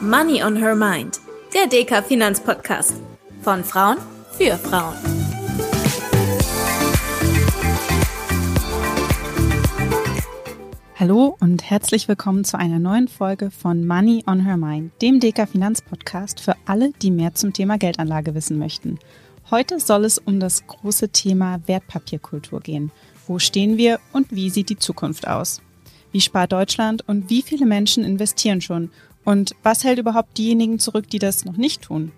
Money 0.00 0.44
on 0.44 0.54
Her 0.54 0.76
Mind, 0.76 1.18
der 1.52 1.66
DK 1.66 2.04
Finanzpodcast. 2.04 2.94
Von 3.42 3.64
Frauen 3.64 3.96
für 4.30 4.56
Frauen. 4.56 4.94
Hallo 10.94 11.36
und 11.40 11.68
herzlich 11.68 12.06
willkommen 12.06 12.44
zu 12.44 12.56
einer 12.56 12.78
neuen 12.78 13.08
Folge 13.08 13.50
von 13.50 13.88
Money 13.88 14.22
on 14.28 14.44
Her 14.44 14.56
Mind, 14.56 14.92
dem 15.02 15.18
DK 15.18 15.48
Finanzpodcast 15.48 16.38
für 16.42 16.54
alle, 16.64 16.92
die 17.02 17.10
mehr 17.10 17.34
zum 17.34 17.52
Thema 17.52 17.76
Geldanlage 17.76 18.36
wissen 18.36 18.56
möchten. 18.56 19.00
Heute 19.50 19.80
soll 19.80 20.04
es 20.04 20.18
um 20.18 20.38
das 20.38 20.64
große 20.68 21.08
Thema 21.08 21.60
Wertpapierkultur 21.66 22.60
gehen. 22.60 22.92
Wo 23.26 23.40
stehen 23.40 23.76
wir 23.76 23.98
und 24.12 24.30
wie 24.30 24.50
sieht 24.50 24.68
die 24.68 24.78
Zukunft 24.78 25.26
aus? 25.26 25.60
Wie 26.12 26.20
spart 26.20 26.52
Deutschland 26.52 27.06
und 27.06 27.28
wie 27.28 27.42
viele 27.42 27.66
Menschen 27.66 28.04
investieren 28.04 28.60
schon? 28.60 28.90
Und 29.28 29.54
was 29.62 29.84
hält 29.84 29.98
überhaupt 29.98 30.38
diejenigen 30.38 30.78
zurück, 30.78 31.10
die 31.10 31.18
das 31.18 31.44
noch 31.44 31.58
nicht 31.58 31.82
tun? 31.82 32.12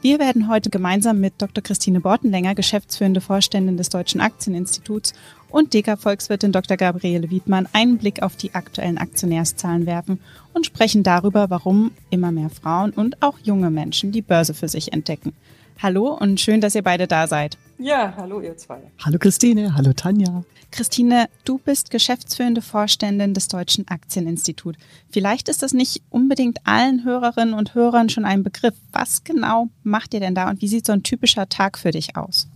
Wir 0.00 0.18
werden 0.18 0.48
heute 0.48 0.70
gemeinsam 0.70 1.20
mit 1.20 1.34
Dr. 1.36 1.62
Christine 1.62 2.00
Bortenlänger, 2.00 2.54
geschäftsführende 2.54 3.20
Vorständin 3.20 3.76
des 3.76 3.90
Deutschen 3.90 4.22
Aktieninstituts 4.22 5.12
und 5.50 5.74
DK-Volkswirtin 5.74 6.52
Dr. 6.52 6.78
Gabriele 6.78 7.28
Wiedmann 7.28 7.68
einen 7.74 7.98
Blick 7.98 8.22
auf 8.22 8.34
die 8.34 8.54
aktuellen 8.54 8.96
Aktionärszahlen 8.96 9.84
werfen 9.84 10.20
und 10.54 10.64
sprechen 10.64 11.02
darüber, 11.02 11.50
warum 11.50 11.90
immer 12.08 12.32
mehr 12.32 12.48
Frauen 12.48 12.92
und 12.92 13.22
auch 13.22 13.38
junge 13.40 13.70
Menschen 13.70 14.10
die 14.10 14.22
Börse 14.22 14.54
für 14.54 14.68
sich 14.68 14.94
entdecken. 14.94 15.34
Hallo 15.80 16.08
und 16.12 16.40
schön, 16.40 16.60
dass 16.60 16.74
ihr 16.74 16.82
beide 16.82 17.06
da 17.06 17.28
seid. 17.28 17.56
Ja, 17.78 18.14
hallo 18.16 18.40
ihr 18.40 18.56
zwei. 18.56 18.80
Hallo 19.04 19.16
Christine, 19.20 19.76
hallo 19.76 19.92
Tanja. 19.92 20.42
Christine, 20.72 21.28
du 21.44 21.58
bist 21.58 21.92
geschäftsführende 21.92 22.62
Vorständin 22.62 23.32
des 23.32 23.46
Deutschen 23.46 23.86
Aktieninstituts. 23.86 24.76
Vielleicht 25.08 25.48
ist 25.48 25.62
das 25.62 25.72
nicht 25.72 26.02
unbedingt 26.10 26.58
allen 26.64 27.04
Hörerinnen 27.04 27.54
und 27.54 27.76
Hörern 27.76 28.08
schon 28.08 28.24
ein 28.24 28.42
Begriff. 28.42 28.74
Was 28.90 29.22
genau 29.22 29.68
macht 29.84 30.14
ihr 30.14 30.20
denn 30.20 30.34
da 30.34 30.50
und 30.50 30.60
wie 30.62 30.66
sieht 30.66 30.84
so 30.84 30.92
ein 30.92 31.04
typischer 31.04 31.48
Tag 31.48 31.78
für 31.78 31.92
dich 31.92 32.16
aus? 32.16 32.48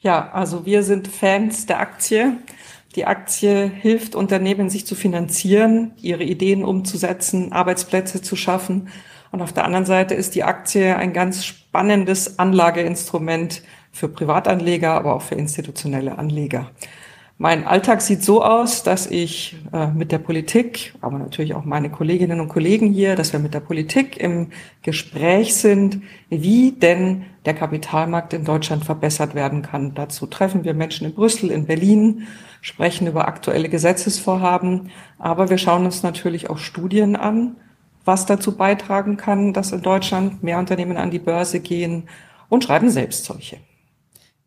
Ja, 0.00 0.30
also 0.32 0.66
wir 0.66 0.82
sind 0.82 1.08
Fans 1.08 1.64
der 1.64 1.80
Aktie. 1.80 2.36
Die 2.94 3.06
Aktie 3.06 3.66
hilft 3.68 4.14
Unternehmen, 4.14 4.68
sich 4.68 4.86
zu 4.86 4.94
finanzieren, 4.94 5.92
ihre 5.96 6.24
Ideen 6.24 6.62
umzusetzen, 6.62 7.52
Arbeitsplätze 7.52 8.20
zu 8.20 8.36
schaffen. 8.36 8.88
Und 9.32 9.40
auf 9.40 9.54
der 9.54 9.64
anderen 9.64 9.86
Seite 9.86 10.14
ist 10.14 10.34
die 10.34 10.44
Aktie 10.44 10.94
ein 10.94 11.14
ganz 11.14 11.54
spannendes 11.74 12.38
Anlageinstrument 12.38 13.60
für 13.90 14.08
Privatanleger, 14.08 14.92
aber 14.92 15.12
auch 15.12 15.22
für 15.22 15.34
institutionelle 15.34 16.16
Anleger. 16.18 16.70
Mein 17.36 17.66
Alltag 17.66 18.00
sieht 18.00 18.22
so 18.22 18.44
aus, 18.44 18.84
dass 18.84 19.08
ich 19.08 19.56
äh, 19.72 19.88
mit 19.88 20.12
der 20.12 20.18
Politik, 20.18 20.94
aber 21.00 21.18
natürlich 21.18 21.52
auch 21.52 21.64
meine 21.64 21.90
Kolleginnen 21.90 22.38
und 22.38 22.46
Kollegen 22.46 22.92
hier, 22.92 23.16
dass 23.16 23.32
wir 23.32 23.40
mit 23.40 23.54
der 23.54 23.60
Politik 23.60 24.16
im 24.18 24.50
Gespräch 24.82 25.56
sind, 25.56 26.00
wie 26.28 26.70
denn 26.70 27.24
der 27.44 27.54
Kapitalmarkt 27.54 28.34
in 28.34 28.44
Deutschland 28.44 28.84
verbessert 28.84 29.34
werden 29.34 29.62
kann. 29.62 29.94
Dazu 29.94 30.26
treffen 30.26 30.62
wir 30.62 30.74
Menschen 30.74 31.08
in 31.08 31.14
Brüssel, 31.14 31.50
in 31.50 31.66
Berlin, 31.66 32.28
sprechen 32.60 33.08
über 33.08 33.26
aktuelle 33.26 33.68
Gesetzesvorhaben, 33.68 34.90
aber 35.18 35.50
wir 35.50 35.58
schauen 35.58 35.86
uns 35.86 36.04
natürlich 36.04 36.50
auch 36.50 36.58
Studien 36.58 37.16
an, 37.16 37.56
was 38.04 38.26
dazu 38.26 38.56
beitragen 38.56 39.16
kann, 39.16 39.52
dass 39.52 39.72
in 39.72 39.82
Deutschland 39.82 40.42
mehr 40.42 40.58
Unternehmen 40.58 40.96
an 40.96 41.10
die 41.10 41.18
Börse 41.18 41.60
gehen 41.60 42.08
und 42.48 42.64
schreiben 42.64 42.90
selbst 42.90 43.24
solche. 43.24 43.58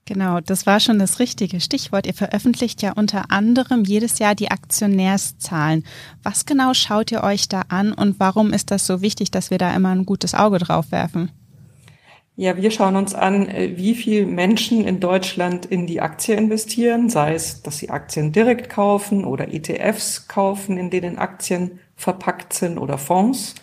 Genau, 0.05 0.39
das 0.39 0.65
war 0.65 0.79
schon 0.79 0.99
das 0.99 1.19
richtige 1.19 1.59
Stichwort. 1.59 2.07
Ihr 2.07 2.13
veröffentlicht 2.13 2.81
ja 2.81 2.93
unter 2.93 3.29
anderem 3.29 3.83
jedes 3.83 4.19
Jahr 4.19 4.35
die 4.35 4.49
Aktionärszahlen. 4.49 5.83
Was 6.23 6.45
genau 6.45 6.73
schaut 6.73 7.11
ihr 7.11 7.23
euch 7.23 7.49
da 7.49 7.63
an 7.67 7.91
und 7.91 8.17
warum 8.17 8.53
ist 8.53 8.71
das 8.71 8.87
so 8.87 9.01
wichtig, 9.01 9.31
dass 9.31 9.51
wir 9.51 9.57
da 9.57 9.75
immer 9.75 9.89
ein 9.89 10.05
gutes 10.05 10.33
Auge 10.33 10.59
drauf 10.59 10.91
werfen? 10.91 11.29
Ja, 12.37 12.55
wir 12.55 12.71
schauen 12.71 12.95
uns 12.95 13.15
an, 13.15 13.49
äh, 13.49 13.73
wie 13.77 13.95
viel 13.95 14.27
Menschen 14.27 14.85
in 14.85 15.01
Deutschland 15.01 15.65
in 15.65 15.87
die 15.87 15.99
Aktie 15.99 16.35
investieren, 16.35 17.09
sei 17.09 17.33
es, 17.33 17.63
dass 17.63 17.79
sie 17.79 17.89
Aktien 17.89 18.31
direkt 18.31 18.69
kaufen 18.69 19.25
oder 19.25 19.51
ETFs 19.51 20.27
kaufen, 20.27 20.77
in 20.77 20.89
denen 20.89 21.17
Aktien 21.17 21.79
verpackt 21.97 22.53
sind 22.53 22.77
oder 22.77 22.97
Fonds. 22.97 23.55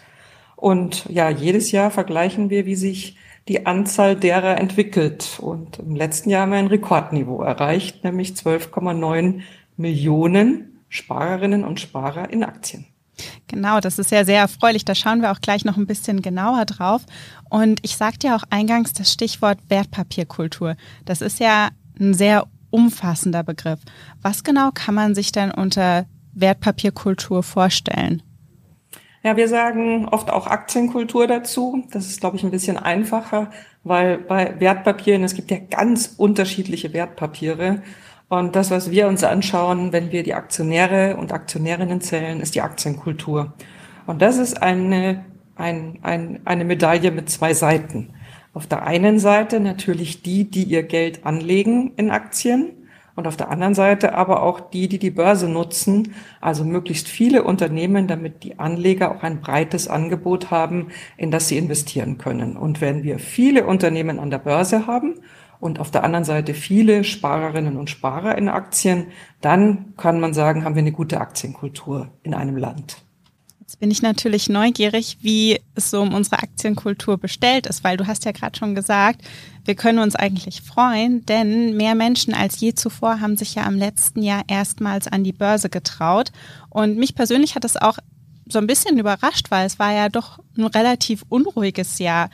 Und 0.57 1.07
ja, 1.09 1.31
jedes 1.31 1.73
Jahr 1.73 1.91
vergleichen 1.91 2.51
wir, 2.51 2.67
wie 2.67 2.77
sich 2.77 3.17
die 3.49 3.67
Anzahl 3.67 4.17
derer 4.17 4.59
entwickelt. 4.59 5.39
Und 5.41 5.79
im 5.79 5.97
letzten 5.97 6.31
Jahr 6.31 6.43
haben 6.43 6.53
wir 6.53 6.59
ein 6.59 6.67
Rekordniveau 6.67 7.43
erreicht, 7.43 8.05
nämlich 8.05 8.33
12,9 8.33 9.41
Millionen 9.77 10.83
Sparerinnen 10.89 11.65
und 11.65 11.81
Sparer 11.81 12.31
in 12.31 12.45
Aktien. 12.45 12.87
Genau, 13.47 13.81
das 13.81 13.99
ist 13.99 14.11
ja 14.11 14.25
sehr 14.25 14.41
erfreulich. 14.41 14.85
Da 14.85 14.95
schauen 14.95 15.23
wir 15.23 15.31
auch 15.31 15.41
gleich 15.41 15.65
noch 15.65 15.77
ein 15.77 15.87
bisschen 15.87 16.23
genauer 16.23 16.65
drauf. 16.65 17.03
Und 17.49 17.81
ich 17.83 17.97
sagte 17.97 18.29
ja 18.29 18.37
auch 18.37 18.45
eingangs 18.51 18.93
das 18.93 19.13
Stichwort 19.13 19.59
Wertpapierkultur. 19.69 20.77
Das 21.05 21.21
ist 21.21 21.41
ja 21.41 21.69
ein 22.01 22.15
sehr 22.15 22.47
umfassender 22.71 23.43
Begriff. 23.43 23.81
Was 24.23 24.43
genau 24.43 24.71
kann 24.73 24.95
man 24.95 25.15
sich 25.15 25.31
denn 25.31 25.53
unter 25.53 26.07
Wertpapierkultur 26.35 27.43
vorstellen? 27.43 28.23
Ja, 29.23 29.39
wir 29.39 29.49
sagen 29.49 30.07
oft 30.07 30.31
auch 30.31 30.47
Aktienkultur 30.47 31.27
dazu. 31.27 31.83
Das 31.91 32.07
ist, 32.07 32.21
glaube 32.21 32.37
ich, 32.37 32.45
ein 32.45 32.51
bisschen 32.51 32.77
einfacher, 32.77 33.51
weil 33.83 34.19
bei 34.19 34.61
Wertpapieren, 34.61 35.25
es 35.25 35.35
gibt 35.35 35.51
ja 35.51 35.57
ganz 35.59 36.15
unterschiedliche 36.19 36.93
Wertpapiere. 36.93 37.83
Und 38.29 38.55
das, 38.55 38.71
was 38.71 38.91
wir 38.91 39.09
uns 39.09 39.25
anschauen, 39.25 39.93
wenn 39.93 40.13
wir 40.13 40.25
die 40.25 40.35
Aktionäre 40.35 41.17
und 41.17 41.33
Aktionärinnen 41.33 42.03
zählen, 42.03 42.41
ist 42.41 42.55
die 42.55 42.61
Aktienkultur. 42.61 43.55
Und 44.07 44.21
das 44.21 44.37
ist 44.37 44.63
eine, 44.63 45.25
ein, 45.57 45.99
ein, 46.03 46.41
eine 46.45 46.65
Medaille 46.65 47.11
mit 47.11 47.31
zwei 47.31 47.55
Seiten. 47.55 48.11
Auf 48.53 48.67
der 48.67 48.85
einen 48.85 49.19
Seite 49.19 49.59
natürlich 49.59 50.23
die, 50.23 50.51
die 50.51 50.65
ihr 50.65 50.83
Geld 50.83 51.25
anlegen 51.25 51.93
in 51.97 52.11
Aktien 52.11 52.73
und 53.17 53.27
auf 53.27 53.37
der 53.37 53.51
anderen 53.51 53.75
Seite 53.75 54.15
aber 54.15 54.43
auch 54.43 54.61
die, 54.61 54.89
die 54.89 54.99
die 54.99 55.11
Börse 55.11 55.49
nutzen, 55.49 56.15
also 56.41 56.65
möglichst 56.65 57.09
viele 57.09 57.45
Unternehmen, 57.45 58.09
damit 58.09 58.43
die 58.43 58.59
Anleger 58.59 59.13
auch 59.13 59.23
ein 59.23 59.41
breites 59.41 59.89
Angebot 59.89 60.51
haben, 60.51 60.89
in 61.17 61.31
das 61.31 61.49
sie 61.49 61.59
investieren 61.59 62.19
können. 62.19 62.57
Und 62.57 62.81
wenn 62.81 63.05
wir 63.05 63.19
viele 63.19 63.67
Unternehmen 63.67 64.19
an 64.19 64.31
der 64.31 64.39
Börse 64.39 64.87
haben 64.87 65.21
und 65.61 65.79
auf 65.79 65.91
der 65.91 66.05
anderen 66.05 66.25
Seite 66.25 66.55
viele 66.55 67.05
Sparerinnen 67.05 67.77
und 67.77 67.89
Sparer 67.89 68.37
in 68.37 68.49
Aktien, 68.49 69.07
dann 69.41 69.95
kann 69.97 70.19
man 70.19 70.35
sagen, 70.35 70.65
haben 70.65 70.75
wir 70.75 70.83
eine 70.83 70.93
gute 70.93 71.21
Aktienkultur 71.21 72.09
in 72.23 72.35
einem 72.35 72.57
Land. 72.57 73.05
Jetzt 73.61 73.81
bin 73.81 73.91
ich 73.91 74.03
natürlich 74.03 74.51
neugierig, 74.51 75.19
wie 75.23 75.59
es 75.75 75.91
so 75.91 76.03
um 76.03 76.13
unsere 76.13 76.43
Aktienkultur 76.43 77.17
bestellt 77.17 77.67
ist, 77.67 77.83
weil 77.83 77.97
du 77.97 78.07
hast 78.07 78.27
ja 78.27 78.33
gerade 78.33 78.59
schon 78.59 78.75
gesagt, 78.75 79.23
wir 79.65 79.75
können 79.75 79.99
uns 79.99 80.15
eigentlich 80.15 80.61
freuen, 80.61 81.25
denn 81.25 81.77
mehr 81.77 81.95
Menschen 81.95 82.35
als 82.35 82.61
je 82.61 82.75
zuvor 82.75 83.21
haben 83.21 83.37
sich 83.37 83.55
ja 83.55 83.67
im 83.67 83.77
letzten 83.77 84.23
Jahr 84.23 84.43
erstmals 84.47 85.09
an 85.09 85.25
die 85.25 85.33
Börse 85.33 85.71
getraut. 85.71 86.33
Und 86.69 86.97
mich 86.97 87.15
persönlich 87.15 87.55
hat 87.55 87.65
es 87.65 87.77
auch 87.77 87.99
so 88.47 88.59
ein 88.59 88.67
bisschen 88.67 88.99
überrascht, 88.99 89.51
weil 89.51 89.67
es 89.67 89.79
war 89.79 89.93
ja 89.93 90.09
doch 90.09 90.39
ein 90.57 90.67
relativ 90.67 91.25
unruhiges 91.29 91.99
Jahr. 91.99 92.29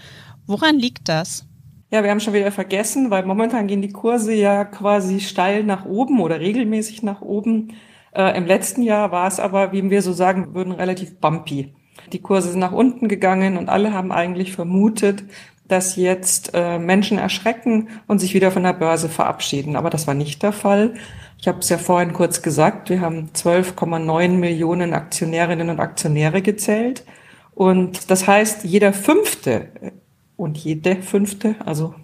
Woran 0.47 0.79
liegt 0.79 1.09
das? 1.09 1.47
Ja, 1.93 2.03
wir 2.03 2.11
haben 2.11 2.21
schon 2.21 2.35
wieder 2.35 2.53
vergessen, 2.53 3.11
weil 3.11 3.25
momentan 3.25 3.67
gehen 3.67 3.83
die 3.83 3.93
Kurse 3.93 4.33
ja 4.33 4.65
quasi 4.65 5.21
steil 5.21 5.65
nach 5.65 5.85
oben 5.85 6.21
oder 6.21 6.41
regelmäßig 6.41 7.03
nach 7.03 7.21
oben. 7.21 7.75
Äh, 8.13 8.37
Im 8.37 8.47
letzten 8.47 8.83
Jahr 8.83 9.13
war 9.13 9.29
es 9.29 9.41
aber, 9.41 9.73
wie 9.73 9.89
wir 9.89 10.03
so 10.03 10.13
sagen 10.13 10.55
würden, 10.55 10.73
relativ 10.73 11.19
bumpy. 11.19 11.75
Die 12.13 12.21
Kurse 12.21 12.51
sind 12.51 12.61
nach 12.61 12.73
unten 12.73 13.09
gegangen 13.09 13.57
und 13.57 13.69
alle 13.69 13.93
haben 13.93 14.13
eigentlich 14.13 14.53
vermutet, 14.53 15.25
dass 15.71 15.97
jetzt 15.97 16.51
äh, 16.55 16.79
Menschen 16.79 17.19
erschrecken 17.19 17.89
und 18.07 18.19
sich 18.19 18.35
wieder 18.35 18.51
von 18.51 18.63
der 18.63 18.73
Börse 18.73 19.09
verabschieden. 19.09 19.77
Aber 19.77 19.91
das 19.91 20.07
war 20.07 20.15
nicht 20.15 20.43
der 20.43 20.53
Fall. 20.53 20.95
Ich 21.39 21.49
habe 21.49 21.61
es 21.61 21.69
ja 21.69 21.79
vorhin 21.79 22.13
kurz 22.13 22.43
gesagt, 22.43 22.91
wir 22.91 23.01
haben 23.01 23.31
12,9 23.35 24.29
Millionen 24.31 24.93
Aktionärinnen 24.93 25.71
und 25.71 25.81
Aktionäre 25.81 26.43
gezählt. 26.43 27.05
Und 27.55 28.11
das 28.11 28.27
heißt, 28.27 28.65
jeder 28.65 28.93
fünfte 28.93 29.69
äh, 29.81 29.91
und 30.37 30.59
jede 30.59 30.97
fünfte, 30.97 31.55
also 31.65 31.95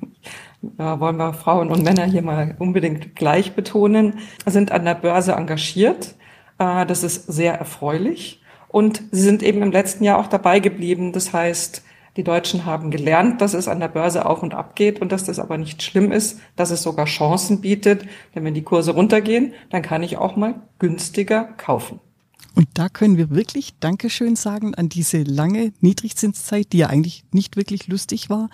äh, 0.79 1.01
wollen 1.01 1.17
wir 1.17 1.33
Frauen 1.33 1.71
und 1.71 1.83
Männer 1.83 2.05
hier 2.05 2.23
mal 2.23 2.55
unbedingt 2.59 3.17
gleich 3.17 3.55
betonen, 3.55 4.21
sind 4.45 4.73
an 4.73 4.85
der 4.85 4.95
Börse 4.95 5.33
engagiert. 5.33 6.15
Äh, 6.59 6.87
das 6.87 7.03
ist 7.03 7.27
sehr 7.27 7.55
erfreulich. 7.55 8.43
Und 8.69 9.03
sie 9.11 9.23
sind 9.23 9.43
eben 9.43 9.63
im 9.63 9.73
letzten 9.73 10.05
Jahr 10.05 10.19
auch 10.19 10.27
dabei 10.27 10.61
geblieben. 10.61 11.13
Das 11.13 11.33
heißt, 11.33 11.83
die 12.17 12.25
Deutschen 12.25 12.65
haben 12.65 12.91
gelernt, 12.91 13.41
dass 13.41 13.55
es 13.55 13.69
an 13.69 13.81
der 13.81 13.89
Börse 13.89 14.27
auf 14.27 14.43
und 14.43 14.55
ab 14.55 14.75
geht 14.75 15.01
und 15.01 15.13
dass 15.13 15.25
das 15.25 15.39
aber 15.39 15.59
nicht 15.59 15.83
schlimm 15.83 16.13
ist, 16.13 16.41
dass 16.57 16.71
es 16.71 16.83
sogar 16.83 17.07
Chancen 17.07 17.61
bietet. 17.61 18.07
Denn 18.35 18.45
wenn 18.45 18.55
die 18.55 18.63
Kurse 18.63 18.93
runtergehen, 18.93 19.53
dann 19.71 19.83
kann 19.83 20.03
ich 20.03 20.17
auch 20.17 20.37
mal 20.37 20.55
günstiger 20.79 21.45
kaufen. 21.45 22.01
Und 22.55 22.69
da 22.73 22.89
können 22.89 23.19
wir 23.19 23.31
wirklich 23.31 23.75
Dankeschön 23.81 24.35
sagen 24.35 24.75
an 24.75 24.89
diese 24.89 25.23
lange 25.23 25.73
Niedrigzinszeit, 25.81 26.73
die 26.73 26.79
ja 26.79 26.87
eigentlich 26.87 27.25
nicht 27.31 27.57
wirklich 27.57 27.87
lustig 27.87 28.31
war. 28.31 28.49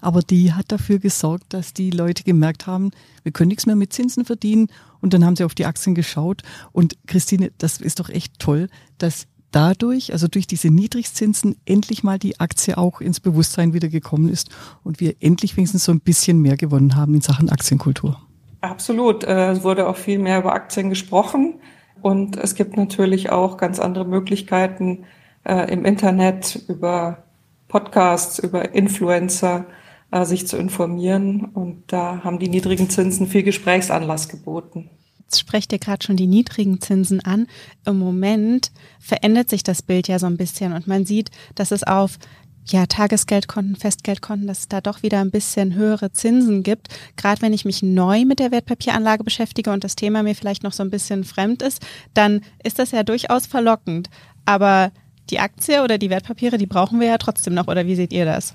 Aber 0.00 0.20
die 0.20 0.52
hat 0.52 0.72
dafür 0.72 0.98
gesorgt, 0.98 1.52
dass 1.52 1.72
die 1.74 1.90
Leute 1.90 2.24
gemerkt 2.24 2.66
haben, 2.66 2.90
wir 3.22 3.32
können 3.32 3.48
nichts 3.48 3.66
mehr 3.66 3.76
mit 3.76 3.92
Zinsen 3.92 4.24
verdienen. 4.24 4.68
Und 5.00 5.12
dann 5.12 5.24
haben 5.24 5.36
sie 5.36 5.44
auf 5.44 5.54
die 5.54 5.66
Aktien 5.66 5.94
geschaut. 5.94 6.42
Und 6.72 6.96
Christine, 7.06 7.52
das 7.58 7.78
ist 7.78 8.00
doch 8.00 8.08
echt 8.08 8.38
toll, 8.38 8.68
dass 8.96 9.26
dadurch, 9.54 10.12
also 10.12 10.26
durch 10.26 10.46
diese 10.46 10.68
Niedrigzinsen, 10.68 11.56
endlich 11.64 12.02
mal 12.02 12.18
die 12.18 12.40
Aktie 12.40 12.76
auch 12.76 13.00
ins 13.00 13.20
Bewusstsein 13.20 13.72
wieder 13.72 13.88
gekommen 13.88 14.28
ist 14.28 14.50
und 14.82 15.00
wir 15.00 15.14
endlich 15.20 15.56
wenigstens 15.56 15.84
so 15.84 15.92
ein 15.92 16.00
bisschen 16.00 16.40
mehr 16.40 16.56
gewonnen 16.56 16.96
haben 16.96 17.14
in 17.14 17.20
Sachen 17.20 17.48
Aktienkultur. 17.48 18.20
Absolut. 18.60 19.24
Äh, 19.24 19.52
es 19.52 19.62
wurde 19.62 19.86
auch 19.88 19.96
viel 19.96 20.18
mehr 20.18 20.40
über 20.40 20.54
Aktien 20.54 20.88
gesprochen. 20.88 21.60
Und 22.02 22.36
es 22.36 22.54
gibt 22.54 22.76
natürlich 22.76 23.30
auch 23.30 23.56
ganz 23.56 23.78
andere 23.78 24.04
Möglichkeiten 24.04 25.04
äh, 25.44 25.72
im 25.72 25.84
Internet 25.84 26.62
über 26.68 27.24
Podcasts, 27.68 28.38
über 28.38 28.74
Influencer 28.74 29.66
äh, 30.10 30.24
sich 30.24 30.46
zu 30.46 30.56
informieren. 30.56 31.46
Und 31.54 31.84
da 31.92 32.22
haben 32.24 32.38
die 32.38 32.48
niedrigen 32.48 32.90
Zinsen 32.90 33.26
viel 33.26 33.42
Gesprächsanlass 33.42 34.28
geboten. 34.28 34.90
Sprecht 35.32 35.72
ihr 35.72 35.78
gerade 35.78 36.04
schon 36.04 36.16
die 36.16 36.26
niedrigen 36.26 36.80
Zinsen 36.80 37.20
an. 37.20 37.46
Im 37.84 37.98
Moment 37.98 38.70
verändert 39.00 39.50
sich 39.50 39.62
das 39.62 39.82
Bild 39.82 40.08
ja 40.08 40.18
so 40.18 40.26
ein 40.26 40.36
bisschen 40.36 40.72
und 40.72 40.86
man 40.86 41.06
sieht, 41.06 41.30
dass 41.54 41.70
es 41.70 41.82
auf 41.82 42.18
ja, 42.66 42.86
Tagesgeldkonten, 42.86 43.76
Festgeldkonten, 43.76 44.46
dass 44.46 44.60
es 44.60 44.68
da 44.68 44.80
doch 44.80 45.02
wieder 45.02 45.20
ein 45.20 45.30
bisschen 45.30 45.74
höhere 45.74 46.12
Zinsen 46.12 46.62
gibt. 46.62 46.88
Gerade 47.16 47.42
wenn 47.42 47.52
ich 47.52 47.64
mich 47.64 47.82
neu 47.82 48.24
mit 48.24 48.38
der 48.38 48.52
Wertpapieranlage 48.52 49.22
beschäftige 49.22 49.70
und 49.70 49.84
das 49.84 49.96
Thema 49.96 50.22
mir 50.22 50.34
vielleicht 50.34 50.62
noch 50.62 50.72
so 50.72 50.82
ein 50.82 50.90
bisschen 50.90 51.24
fremd 51.24 51.62
ist, 51.62 51.82
dann 52.14 52.40
ist 52.62 52.78
das 52.78 52.92
ja 52.92 53.02
durchaus 53.02 53.46
verlockend. 53.46 54.08
Aber 54.46 54.92
die 55.30 55.40
Aktie 55.40 55.82
oder 55.82 55.98
die 55.98 56.10
Wertpapiere, 56.10 56.58
die 56.58 56.66
brauchen 56.66 57.00
wir 57.00 57.08
ja 57.08 57.18
trotzdem 57.18 57.54
noch, 57.54 57.68
oder 57.68 57.86
wie 57.86 57.96
seht 57.96 58.12
ihr 58.12 58.24
das? 58.24 58.54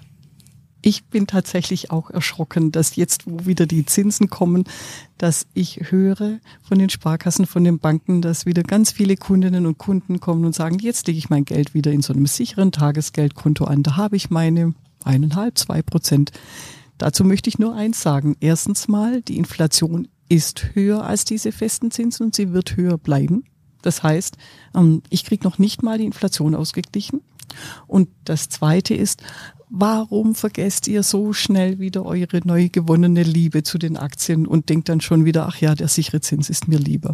Ich 0.82 1.06
bin 1.06 1.28
tatsächlich 1.28 1.92
auch 1.92 2.10
erschrocken, 2.10 2.72
dass 2.72 2.96
jetzt, 2.96 3.24
wo 3.26 3.46
wieder 3.46 3.66
die 3.66 3.86
Zinsen 3.86 4.30
kommen, 4.30 4.64
dass 5.18 5.48
ich 5.54 5.92
höre 5.92 6.40
von 6.62 6.80
den 6.80 6.90
Sparkassen, 6.90 7.46
von 7.46 7.64
den 7.64 7.80
Banken, 7.80 8.22
dass 8.22 8.46
wieder 8.46 8.64
ganz 8.64 8.92
viele 8.92 9.18
Kundinnen 9.18 9.66
und 9.66 9.78
Kunden 9.78 10.20
kommen 10.20 10.46
und 10.46 10.56
sagen, 10.56 10.80
jetzt 10.80 11.08
lege 11.08 11.20
ich 11.20 11.30
mein 11.30 11.46
Geld 11.46 11.74
wieder 11.74 11.92
in 11.92 12.02
so 12.02 12.14
einem 12.14 12.26
sicheren 12.26 12.72
Tagesgeldkonto 12.72 13.66
an. 13.66 13.84
Da 13.84 13.98
habe 13.98 14.16
ich 14.16 14.30
meine 14.30 14.74
eineinhalb, 15.04 15.58
zwei 15.58 15.82
Prozent. 15.82 16.32
Dazu 16.98 17.24
möchte 17.24 17.50
ich 17.50 17.60
nur 17.60 17.76
eins 17.76 18.02
sagen. 18.02 18.36
Erstens 18.40 18.88
mal, 18.88 19.22
die 19.22 19.38
Inflation 19.38 20.08
ist 20.30 20.76
höher 20.76 21.04
als 21.06 21.26
diese 21.26 21.52
festen 21.52 21.92
Zinsen 21.92 22.28
und 22.28 22.36
sie 22.36 22.54
wird 22.54 22.78
höher 22.78 22.98
bleiben. 22.98 23.44
Das 23.82 24.04
heißt, 24.04 24.38
ähm, 24.76 25.02
ich 25.10 25.26
kriege 25.26 25.44
noch 25.44 25.58
nicht 25.58 25.84
mal 25.84 25.98
die 25.98 26.06
Inflation 26.06 26.56
ausgeglichen. 26.56 27.22
Und 27.88 28.10
das 28.26 28.50
Zweite 28.50 28.94
ist, 28.94 29.24
warum 29.70 30.36
vergesst 30.36 30.88
ihr 30.88 31.04
so 31.04 31.34
schnell 31.34 31.80
wieder 31.80 32.06
eure 32.06 32.42
neu 32.44 32.70
gewonnene 32.70 33.24
Liebe 33.24 33.64
zu 33.64 33.78
den 33.78 33.98
Aktien 33.98 34.46
und 34.48 34.70
denkt 34.70 34.90
dann 34.90 35.02
schon 35.02 35.26
wieder, 35.26 35.48
ach 35.48 35.62
ja, 35.62 35.76
der 35.76 35.88
sichere 35.88 36.22
Zins 36.22 36.50
ist 36.50 36.68
mir 36.68 36.80
lieber? 36.80 37.14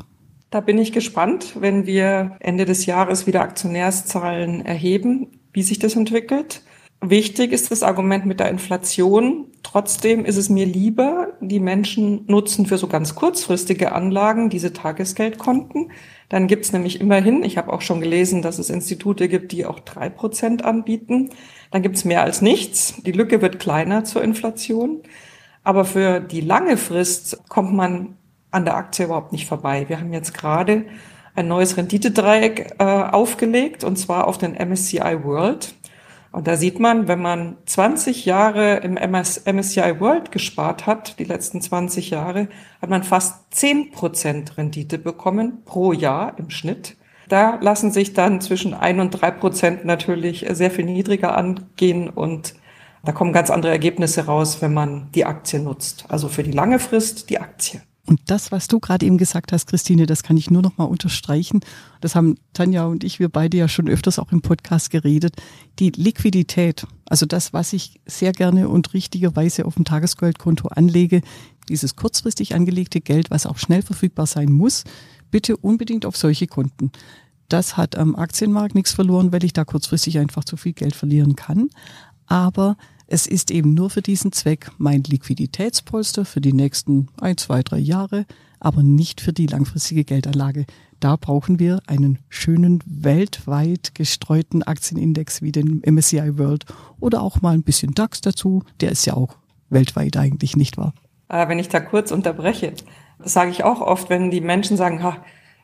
Da 0.52 0.62
bin 0.62 0.78
ich 0.78 0.92
gespannt, 0.92 1.56
wenn 1.60 1.86
wir 1.86 2.38
Ende 2.40 2.66
des 2.66 2.86
Jahres 2.86 3.28
wieder 3.28 3.42
Aktionärszahlen 3.42 4.66
erheben, 4.66 5.28
wie 5.54 5.63
sich 5.63 5.80
das 5.80 5.96
entwickelt. 5.96 6.62
Wichtig 7.02 7.52
ist 7.52 7.72
das 7.72 7.84
Argument 7.84 8.25
mit 8.25 8.40
der 8.40 8.50
Inflation. 8.50 9.48
Trotzdem 9.63 10.25
ist 10.25 10.38
es 10.38 10.50
mir 10.50 10.66
lieber, 10.66 11.34
die 11.42 11.60
Menschen 11.60 12.25
nutzen 12.28 12.66
für 12.66 12.78
so 12.78 12.88
ganz 12.88 13.16
kurzfristige 13.16 13.92
Anlagen 13.92 14.50
diese 14.50 14.74
Tagesgeldkonten. 14.74 15.92
Dann 16.30 16.48
gibt's 16.48 16.72
nämlich 16.72 17.02
immerhin, 17.02 17.44
ich 17.44 17.57
habe 17.57 17.72
auch 17.72 17.81
schon 17.81 18.00
gelesen, 18.00 18.42
dass 18.42 18.57
es 18.57 18.69
Institute 18.69 19.28
gibt, 19.28 19.52
die 19.52 19.66
auch 19.66 19.80
drei 19.80 20.10
Prozent 20.10 20.63
anbieten. 20.63 21.30
Dann 21.72 21.82
gibt's 21.82 22.06
mehr 22.06 22.24
als 22.24 22.42
nichts. 22.42 22.96
Die 23.06 23.12
Lücke 23.12 23.42
wird 23.42 23.60
kleiner 23.60 24.04
zur 24.04 24.24
Inflation. 24.24 25.02
Aber 25.64 25.86
für 25.86 26.20
die 26.20 26.42
lange 26.42 26.78
Frist 26.78 27.40
kommt 27.50 27.74
man 27.74 28.18
an 28.52 28.66
der 28.66 28.76
Aktie 28.78 29.06
überhaupt 29.06 29.32
nicht 29.32 29.48
vorbei. 29.48 29.86
Wir 29.90 30.00
haben 30.00 30.14
jetzt 30.14 30.34
gerade 30.34 30.86
ein 31.36 31.48
neues 31.48 31.76
Renditedreieck 31.76 32.76
äh, 32.80 32.84
aufgelegt 32.84 33.84
und 33.84 33.98
zwar 33.98 34.28
auf 34.28 34.38
den 34.38 34.54
MSCI 34.54 35.24
World. 35.24 35.76
Und 36.32 36.48
da 36.48 36.58
sieht 36.58 36.80
man, 36.80 37.08
wenn 37.08 37.22
man 37.22 37.58
20 37.66 38.26
Jahre 38.26 38.78
im 38.78 38.98
MS, 38.98 39.46
MSCI 39.46 40.00
World 40.00 40.32
gespart 40.32 40.86
hat, 40.86 41.18
die 41.18 41.24
letzten 41.24 41.62
20 41.62 42.10
Jahre, 42.10 42.50
hat 42.82 42.90
man 42.90 43.04
fast 43.04 43.54
10 43.56 43.92
Prozent 43.92 44.58
Rendite 44.58 44.98
bekommen 44.98 45.64
pro 45.64 45.94
Jahr 45.94 46.38
im 46.38 46.50
Schnitt. 46.50 46.98
Da 47.27 47.57
lassen 47.62 47.92
sich 47.92 48.13
dann 48.13 48.42
zwischen 48.42 48.74
ein 48.74 49.00
und 49.00 49.12
drei 49.12 49.31
Prozent 49.31 49.86
natürlich 49.86 50.45
sehr 50.51 50.72
viel 50.72 50.86
niedriger 50.86 51.36
angehen 51.36 52.10
und 52.10 52.56
da 53.04 53.12
kommen 53.12 53.33
ganz 53.33 53.50
andere 53.50 53.72
Ergebnisse 53.72 54.25
raus, 54.25 54.62
wenn 54.62 54.74
man 54.74 55.10
die 55.13 55.25
Aktie 55.25 55.60
nutzt. 55.60 56.06
Also 56.10 56.27
für 56.27 56.44
die 56.44 56.51
lange 56.51 56.80
Frist 56.80 57.30
die 57.30 57.39
Aktie. 57.39 57.81
Und 58.07 58.19
das, 58.27 58.51
was 58.51 58.68
du 58.68 58.80
gerade 58.80 59.06
eben 59.06 59.18
gesagt 59.18 59.51
hast, 59.51 59.68
Christine, 59.68 60.06
das 60.06 60.22
kann 60.22 60.38
ich 60.38 60.51
nur 60.51 60.62
noch 60.62 60.77
mal 60.77 60.86
unterstreichen. 60.86 61.62
Das 62.01 62.13
haben 62.13 62.36
Tanja 62.54 62.86
und 62.86 63.04
ich, 63.04 63.19
wir 63.19 63.30
beide 63.30 63.57
ja 63.57 63.68
schon 63.68 63.89
öfters 63.89 64.19
auch 64.19 64.31
im 64.31 64.42
Podcast 64.42 64.92
geredet. 64.92 65.36
Die 65.80 65.89
Liquidität, 65.89 66.86
also 67.07 67.25
das, 67.25 67.51
was 67.51 67.74
ich 67.74 68.00
sehr 68.06 68.31
gerne 68.31 68.69
und 68.69 68.94
richtigerweise 68.94 69.66
auf 69.66 69.75
dem 69.75 69.86
Tagesgeldkonto 69.86 70.68
anlege, 70.68 71.21
dieses 71.68 71.95
kurzfristig 71.95 72.54
angelegte 72.54 73.01
Geld, 73.01 73.31
was 73.31 73.48
auch 73.48 73.57
schnell 73.57 73.81
verfügbar 73.81 74.28
sein 74.28 74.51
muss, 74.51 74.83
bitte 75.31 75.57
unbedingt 75.57 76.06
auf 76.06 76.18
solche 76.18 76.48
Konten. 76.48 76.92
Das 77.50 77.77
hat 77.77 77.95
am 77.95 78.16
Aktienmarkt 78.16 78.75
nichts 78.75 78.94
verloren, 78.94 79.31
weil 79.31 79.44
ich 79.44 79.54
da 79.54 79.66
kurzfristig 79.66 80.18
einfach 80.18 80.44
zu 80.44 80.57
viel 80.57 80.74
Geld 80.74 80.95
verlieren 80.95 81.36
kann. 81.36 81.69
Aber 82.25 82.75
es 83.07 83.27
ist 83.27 83.51
eben 83.51 83.74
nur 83.74 83.89
für 83.89 84.01
diesen 84.01 84.31
Zweck 84.31 84.72
mein 84.77 85.04
Liquiditätspolster 85.04 86.25
für 86.25 86.42
die 86.42 86.54
nächsten 86.54 87.07
ein, 87.22 87.38
zwei, 87.38 87.62
drei 87.62 87.77
Jahre, 87.77 88.25
aber 88.60 88.81
nicht 88.81 89.22
für 89.22 89.31
die 89.31 89.45
langfristige 89.45 90.04
Geldanlage. 90.04 90.66
Da 91.00 91.18
brauchen 91.18 91.60
wir 91.60 91.81
einen 91.86 92.18
schönen 92.30 92.80
weltweit 92.86 93.94
gestreuten 93.94 94.63
Aktienindex 94.63 95.44
wie 95.44 95.51
den 95.51 95.81
MSCI 95.86 96.39
World 96.39 96.66
oder 97.00 97.21
auch 97.21 97.42
mal 97.42 97.54
ein 97.54 97.63
bisschen 97.63 97.94
DAX 97.94 98.21
dazu. 98.21 98.63
Der 98.80 98.92
ist 98.92 99.06
ja 99.06 99.13
auch 99.13 99.36
weltweit 99.69 100.18
eigentlich 100.18 100.56
nicht 100.56 100.78
wahr. 100.78 100.94
Äh, 101.30 101.48
wenn 101.48 101.60
ich 101.60 101.69
da 101.69 101.80
kurz 101.80 102.12
unterbreche, 102.12 102.74
das 103.19 103.33
sage 103.33 103.51
ich 103.51 103.63
auch 103.63 103.81
oft, 103.81 104.10
wenn 104.10 104.31
die 104.31 104.42
Menschen 104.42 104.77
sagen, 104.77 105.04
ha, 105.04 105.18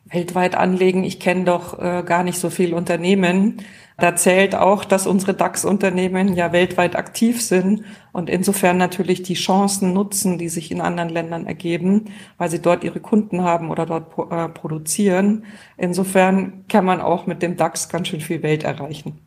weltweit 0.04 0.54
anlegen, 0.54 1.04
ich 1.04 1.20
kenne 1.20 1.44
doch 1.44 1.78
äh, 1.78 2.02
gar 2.04 2.24
nicht 2.24 2.38
so 2.38 2.50
viel 2.50 2.74
Unternehmen. 2.74 3.62
Da 3.98 4.16
zählt 4.16 4.54
auch, 4.54 4.84
dass 4.84 5.06
unsere 5.06 5.34
DAX-Unternehmen 5.34 6.34
ja 6.34 6.52
weltweit 6.52 6.96
aktiv 6.96 7.42
sind 7.42 7.84
und 8.12 8.28
insofern 8.28 8.78
natürlich 8.78 9.22
die 9.22 9.34
Chancen 9.34 9.92
nutzen, 9.92 10.38
die 10.38 10.48
sich 10.48 10.72
in 10.72 10.80
anderen 10.80 11.10
Ländern 11.10 11.46
ergeben, 11.46 12.06
weil 12.38 12.50
sie 12.50 12.60
dort 12.60 12.84
ihre 12.84 13.00
Kunden 13.00 13.42
haben 13.42 13.70
oder 13.70 13.86
dort 13.86 14.32
äh, 14.32 14.48
produzieren. 14.48 15.44
Insofern 15.76 16.64
kann 16.68 16.84
man 16.84 17.00
auch 17.00 17.26
mit 17.26 17.42
dem 17.42 17.56
DAX 17.56 17.88
ganz 17.88 18.08
schön 18.08 18.20
viel 18.20 18.42
Welt 18.42 18.64
erreichen. 18.64 19.20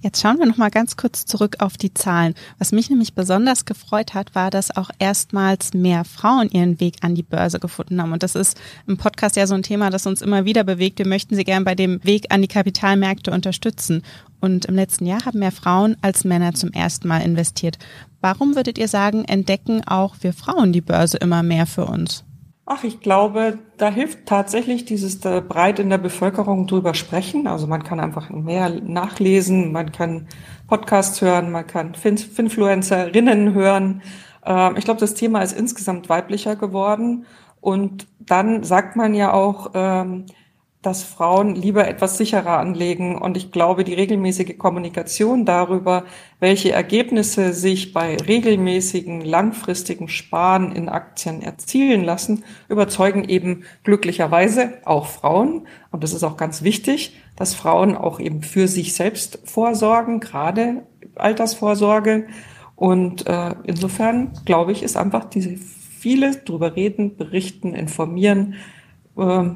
Jetzt 0.00 0.20
schauen 0.20 0.38
wir 0.38 0.46
noch 0.46 0.56
mal 0.56 0.70
ganz 0.70 0.96
kurz 0.96 1.26
zurück 1.26 1.56
auf 1.60 1.76
die 1.76 1.94
Zahlen. 1.94 2.34
Was 2.58 2.72
mich 2.72 2.90
nämlich 2.90 3.14
besonders 3.14 3.64
gefreut 3.64 4.14
hat, 4.14 4.34
war, 4.34 4.50
dass 4.50 4.76
auch 4.76 4.90
erstmals 4.98 5.74
mehr 5.74 6.04
Frauen 6.04 6.48
ihren 6.50 6.80
Weg 6.80 6.96
an 7.02 7.14
die 7.14 7.22
Börse 7.22 7.60
gefunden 7.60 8.00
haben. 8.00 8.12
Und 8.12 8.22
das 8.22 8.34
ist 8.34 8.60
im 8.86 8.96
Podcast 8.96 9.36
ja 9.36 9.46
so 9.46 9.54
ein 9.54 9.62
Thema, 9.62 9.90
das 9.90 10.06
uns 10.06 10.22
immer 10.22 10.44
wieder 10.44 10.64
bewegt. 10.64 10.98
Wir 10.98 11.06
möchten 11.06 11.36
sie 11.36 11.44
gern 11.44 11.64
bei 11.64 11.74
dem 11.74 12.02
Weg 12.04 12.32
an 12.32 12.42
die 12.42 12.48
Kapitalmärkte 12.48 13.30
unterstützen. 13.30 14.02
Und 14.40 14.66
im 14.66 14.74
letzten 14.74 15.06
Jahr 15.06 15.24
haben 15.24 15.38
mehr 15.38 15.52
Frauen 15.52 15.96
als 16.02 16.24
Männer 16.24 16.54
zum 16.54 16.70
ersten 16.72 17.08
Mal 17.08 17.20
investiert. 17.20 17.78
Warum 18.20 18.56
würdet 18.56 18.78
ihr 18.78 18.88
sagen, 18.88 19.24
entdecken 19.24 19.86
auch 19.86 20.16
wir 20.20 20.32
Frauen 20.32 20.72
die 20.72 20.80
Börse 20.80 21.16
immer 21.16 21.42
mehr 21.42 21.66
für 21.66 21.86
uns? 21.86 22.24
Ach, 22.66 22.82
ich 22.82 23.00
glaube, 23.00 23.58
da 23.76 23.90
hilft 23.90 24.24
tatsächlich 24.24 24.86
dieses 24.86 25.20
da 25.20 25.40
breit 25.40 25.78
in 25.78 25.90
der 25.90 25.98
Bevölkerung 25.98 26.66
drüber 26.66 26.94
sprechen. 26.94 27.46
Also 27.46 27.66
man 27.66 27.84
kann 27.84 28.00
einfach 28.00 28.30
mehr 28.30 28.70
nachlesen, 28.70 29.70
man 29.70 29.92
kann 29.92 30.28
Podcasts 30.66 31.20
hören, 31.20 31.50
man 31.50 31.66
kann 31.66 31.94
Finfluencerinnen 31.94 33.52
hören. 33.52 34.02
Ähm, 34.46 34.76
ich 34.78 34.84
glaube, 34.86 35.00
das 35.00 35.12
Thema 35.14 35.42
ist 35.42 35.52
insgesamt 35.52 36.08
weiblicher 36.08 36.56
geworden. 36.56 37.26
Und 37.60 38.06
dann 38.18 38.62
sagt 38.64 38.96
man 38.96 39.12
ja 39.14 39.32
auch, 39.34 39.72
ähm, 39.74 40.24
dass 40.84 41.02
Frauen 41.02 41.54
lieber 41.54 41.88
etwas 41.88 42.18
sicherer 42.18 42.58
anlegen. 42.58 43.16
Und 43.16 43.36
ich 43.36 43.52
glaube, 43.52 43.84
die 43.84 43.94
regelmäßige 43.94 44.58
Kommunikation 44.58 45.44
darüber, 45.44 46.04
welche 46.40 46.72
Ergebnisse 46.72 47.52
sich 47.54 47.92
bei 47.92 48.16
regelmäßigen, 48.16 49.22
langfristigen 49.22 50.08
Sparen 50.08 50.72
in 50.72 50.88
Aktien 50.88 51.40
erzielen 51.40 52.04
lassen, 52.04 52.44
überzeugen 52.68 53.24
eben 53.24 53.64
glücklicherweise 53.82 54.74
auch 54.84 55.06
Frauen. 55.06 55.66
Und 55.90 56.04
das 56.04 56.12
ist 56.12 56.24
auch 56.24 56.36
ganz 56.36 56.62
wichtig, 56.62 57.16
dass 57.36 57.54
Frauen 57.54 57.96
auch 57.96 58.20
eben 58.20 58.42
für 58.42 58.68
sich 58.68 58.94
selbst 58.94 59.38
vorsorgen, 59.44 60.20
gerade 60.20 60.86
Altersvorsorge. 61.14 62.26
Und 62.76 63.26
äh, 63.26 63.54
insofern 63.64 64.32
glaube 64.44 64.72
ich, 64.72 64.82
ist 64.82 64.96
einfach 64.96 65.24
diese 65.24 65.56
viele 66.04 66.36
drüber 66.36 66.76
reden, 66.76 67.16
berichten, 67.16 67.74
informieren, 67.74 68.56
äh, 69.16 69.50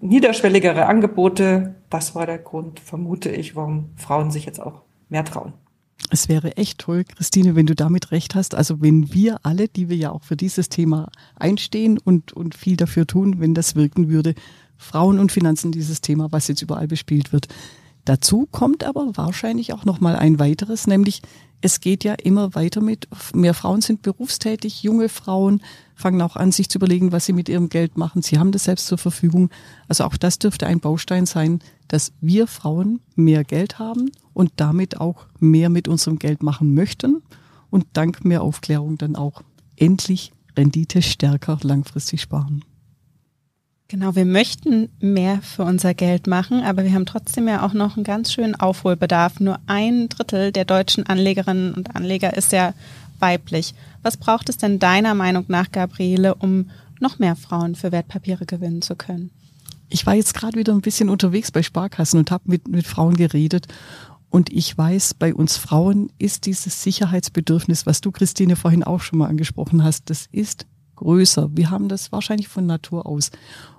niederschwelligere 0.00 0.86
Angebote, 0.86 1.74
das 1.90 2.14
war 2.14 2.26
der 2.26 2.38
Grund, 2.38 2.80
vermute 2.80 3.30
ich, 3.30 3.56
warum 3.56 3.90
Frauen 3.96 4.30
sich 4.30 4.44
jetzt 4.44 4.60
auch 4.60 4.82
mehr 5.08 5.24
trauen. 5.24 5.52
Es 6.10 6.28
wäre 6.28 6.56
echt 6.56 6.78
toll, 6.78 7.04
Christine, 7.04 7.54
wenn 7.54 7.66
du 7.66 7.74
damit 7.74 8.10
recht 8.10 8.34
hast. 8.34 8.54
Also 8.54 8.82
wenn 8.82 9.14
wir 9.14 9.38
alle, 9.44 9.68
die 9.68 9.88
wir 9.88 9.96
ja 9.96 10.10
auch 10.10 10.24
für 10.24 10.36
dieses 10.36 10.68
Thema 10.68 11.10
einstehen 11.36 11.98
und, 11.98 12.32
und 12.32 12.54
viel 12.54 12.76
dafür 12.76 13.06
tun, 13.06 13.40
wenn 13.40 13.54
das 13.54 13.76
wirken 13.76 14.10
würde, 14.10 14.34
Frauen 14.76 15.18
und 15.18 15.32
Finanzen 15.32 15.72
dieses 15.72 16.00
Thema, 16.00 16.32
was 16.32 16.48
jetzt 16.48 16.60
überall 16.60 16.88
bespielt 16.88 17.32
wird. 17.32 17.48
Dazu 18.04 18.48
kommt 18.50 18.84
aber 18.84 19.16
wahrscheinlich 19.16 19.72
auch 19.72 19.84
noch 19.84 20.00
mal 20.00 20.16
ein 20.16 20.38
weiteres, 20.40 20.86
nämlich 20.86 21.22
es 21.62 21.80
geht 21.80 22.04
ja 22.04 22.14
immer 22.14 22.54
weiter 22.54 22.80
mit, 22.80 23.08
mehr 23.34 23.54
Frauen 23.54 23.80
sind 23.80 24.02
berufstätig, 24.02 24.82
junge 24.82 25.08
Frauen 25.08 25.62
fangen 25.94 26.20
auch 26.20 26.34
an, 26.34 26.50
sich 26.50 26.68
zu 26.68 26.78
überlegen, 26.78 27.12
was 27.12 27.24
sie 27.24 27.32
mit 27.32 27.48
ihrem 27.48 27.68
Geld 27.68 27.96
machen. 27.96 28.22
Sie 28.22 28.38
haben 28.38 28.50
das 28.50 28.64
selbst 28.64 28.86
zur 28.88 28.98
Verfügung. 28.98 29.50
Also 29.88 30.04
auch 30.04 30.16
das 30.16 30.40
dürfte 30.40 30.66
ein 30.66 30.80
Baustein 30.80 31.24
sein, 31.24 31.60
dass 31.86 32.12
wir 32.20 32.48
Frauen 32.48 33.00
mehr 33.14 33.44
Geld 33.44 33.78
haben 33.78 34.10
und 34.34 34.52
damit 34.56 35.00
auch 35.00 35.26
mehr 35.38 35.70
mit 35.70 35.86
unserem 35.86 36.18
Geld 36.18 36.42
machen 36.42 36.74
möchten 36.74 37.22
und 37.70 37.86
dank 37.92 38.24
mehr 38.24 38.42
Aufklärung 38.42 38.98
dann 38.98 39.14
auch 39.14 39.42
endlich 39.76 40.32
Rendite 40.56 41.00
stärker 41.00 41.58
langfristig 41.62 42.20
sparen. 42.20 42.64
Genau, 43.92 44.16
wir 44.16 44.24
möchten 44.24 44.88
mehr 45.00 45.42
für 45.42 45.64
unser 45.64 45.92
Geld 45.92 46.26
machen, 46.26 46.62
aber 46.62 46.82
wir 46.82 46.94
haben 46.94 47.04
trotzdem 47.04 47.46
ja 47.46 47.62
auch 47.62 47.74
noch 47.74 47.96
einen 47.96 48.04
ganz 48.04 48.32
schönen 48.32 48.54
Aufholbedarf. 48.54 49.38
Nur 49.38 49.58
ein 49.66 50.08
Drittel 50.08 50.50
der 50.50 50.64
deutschen 50.64 51.04
Anlegerinnen 51.04 51.74
und 51.74 51.94
Anleger 51.94 52.34
ist 52.34 52.52
ja 52.52 52.72
weiblich. 53.18 53.74
Was 54.02 54.16
braucht 54.16 54.48
es 54.48 54.56
denn 54.56 54.78
deiner 54.78 55.12
Meinung 55.12 55.44
nach, 55.48 55.70
Gabriele, 55.70 56.36
um 56.36 56.70
noch 57.00 57.18
mehr 57.18 57.36
Frauen 57.36 57.74
für 57.74 57.92
Wertpapiere 57.92 58.46
gewinnen 58.46 58.80
zu 58.80 58.96
können? 58.96 59.30
Ich 59.90 60.06
war 60.06 60.14
jetzt 60.14 60.32
gerade 60.32 60.58
wieder 60.58 60.72
ein 60.72 60.80
bisschen 60.80 61.10
unterwegs 61.10 61.50
bei 61.50 61.62
Sparkassen 61.62 62.18
und 62.18 62.30
habe 62.30 62.44
mit, 62.46 62.68
mit 62.68 62.86
Frauen 62.86 63.14
geredet. 63.14 63.66
Und 64.30 64.50
ich 64.50 64.78
weiß, 64.78 65.12
bei 65.18 65.34
uns 65.34 65.58
Frauen 65.58 66.10
ist 66.18 66.46
dieses 66.46 66.82
Sicherheitsbedürfnis, 66.82 67.84
was 67.84 68.00
du, 68.00 68.10
Christine, 68.10 68.56
vorhin 68.56 68.84
auch 68.84 69.02
schon 69.02 69.18
mal 69.18 69.28
angesprochen 69.28 69.84
hast, 69.84 70.08
das 70.08 70.30
ist 70.32 70.64
größer. 70.96 71.50
Wir 71.54 71.70
haben 71.70 71.88
das 71.88 72.12
wahrscheinlich 72.12 72.48
von 72.48 72.66
Natur 72.66 73.06
aus. 73.06 73.30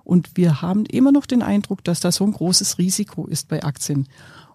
Und 0.04 0.32
wir 0.36 0.62
haben 0.62 0.86
immer 0.86 1.12
noch 1.12 1.26
den 1.26 1.42
Eindruck, 1.42 1.84
dass 1.84 2.00
da 2.00 2.12
so 2.12 2.26
ein 2.26 2.34
großes 2.34 2.78
Risiko 2.78 3.26
ist 3.26 3.48
bei 3.48 3.64
Aktien. 3.64 4.08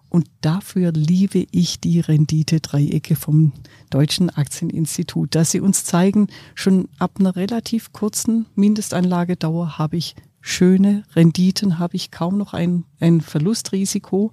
Und 0.09 0.27
dafür 0.41 0.91
liebe 0.91 1.45
ich 1.51 1.79
die 1.79 1.99
Rendite-Dreiecke 1.99 3.15
vom 3.15 3.53
Deutschen 3.91 4.29
Aktieninstitut, 4.31 5.35
dass 5.35 5.51
sie 5.51 5.59
uns 5.59 5.85
zeigen, 5.85 6.27
schon 6.55 6.89
ab 6.97 7.17
einer 7.19 7.35
relativ 7.35 7.93
kurzen 7.93 8.47
Mindestanlagedauer 8.55 9.77
habe 9.77 9.97
ich 9.97 10.15
schöne 10.41 11.03
Renditen, 11.15 11.77
habe 11.77 11.95
ich 11.95 12.11
kaum 12.11 12.37
noch 12.37 12.53
ein, 12.53 12.85
ein 12.99 13.21
Verlustrisiko. 13.21 14.31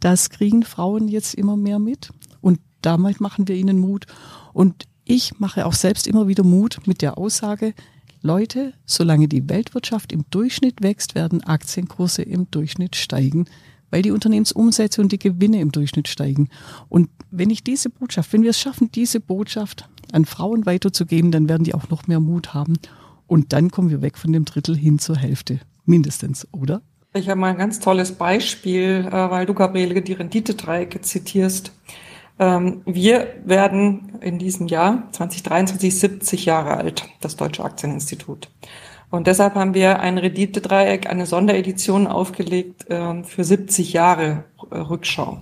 Das 0.00 0.30
kriegen 0.30 0.62
Frauen 0.62 1.08
jetzt 1.08 1.34
immer 1.34 1.56
mehr 1.56 1.78
mit. 1.78 2.10
Und 2.40 2.60
damit 2.80 3.20
machen 3.20 3.48
wir 3.48 3.54
ihnen 3.54 3.78
Mut. 3.78 4.06
Und 4.52 4.86
ich 5.04 5.38
mache 5.38 5.66
auch 5.66 5.72
selbst 5.72 6.06
immer 6.06 6.28
wieder 6.28 6.44
Mut 6.44 6.86
mit 6.86 7.02
der 7.02 7.18
Aussage, 7.18 7.74
Leute, 8.22 8.72
solange 8.86 9.26
die 9.26 9.48
Weltwirtschaft 9.48 10.12
im 10.12 10.24
Durchschnitt 10.30 10.80
wächst, 10.80 11.16
werden 11.16 11.42
Aktienkurse 11.42 12.22
im 12.22 12.48
Durchschnitt 12.52 12.94
steigen, 12.94 13.46
weil 13.90 14.02
die 14.02 14.12
Unternehmensumsätze 14.12 15.00
und 15.00 15.10
die 15.10 15.18
Gewinne 15.18 15.60
im 15.60 15.72
Durchschnitt 15.72 16.06
steigen. 16.06 16.48
Und 16.88 17.10
wenn 17.32 17.50
ich 17.50 17.64
diese 17.64 17.90
Botschaft, 17.90 18.32
wenn 18.32 18.42
wir 18.42 18.50
es 18.50 18.60
schaffen, 18.60 18.90
diese 18.92 19.18
Botschaft 19.18 19.88
an 20.12 20.24
Frauen 20.24 20.66
weiterzugeben, 20.66 21.32
dann 21.32 21.48
werden 21.48 21.64
die 21.64 21.74
auch 21.74 21.88
noch 21.88 22.06
mehr 22.06 22.20
Mut 22.20 22.54
haben. 22.54 22.78
Und 23.26 23.52
dann 23.52 23.70
kommen 23.72 23.90
wir 23.90 24.02
weg 24.02 24.16
von 24.16 24.32
dem 24.32 24.44
Drittel 24.44 24.76
hin 24.76 25.00
zur 25.00 25.16
Hälfte. 25.16 25.58
Mindestens, 25.84 26.46
oder? 26.52 26.80
Ich 27.14 27.28
habe 27.28 27.40
mal 27.40 27.50
ein 27.50 27.58
ganz 27.58 27.80
tolles 27.80 28.12
Beispiel, 28.12 29.06
äh, 29.06 29.30
weil 29.30 29.46
du, 29.46 29.52
Gabriele, 29.52 30.00
die 30.00 30.12
Renditedreiecke 30.12 31.00
zitierst. 31.00 31.72
Ähm, 32.38 32.82
wir 32.84 33.34
werden 33.44 34.18
in 34.20 34.38
diesem 34.38 34.66
Jahr 34.66 35.08
2023 35.12 35.98
70 35.98 36.44
Jahre 36.44 36.76
alt, 36.76 37.08
das 37.20 37.36
Deutsche 37.36 37.64
Aktieninstitut. 37.64 38.50
Und 39.10 39.26
deshalb 39.26 39.54
haben 39.56 39.74
wir 39.74 40.00
ein 40.00 40.16
Renditedreieck, 40.16 41.08
eine 41.08 41.26
Sonderedition 41.26 42.06
aufgelegt 42.06 42.86
ähm, 42.88 43.24
für 43.24 43.44
70 43.44 43.92
Jahre 43.92 44.44
äh, 44.70 44.78
Rückschau. 44.78 45.38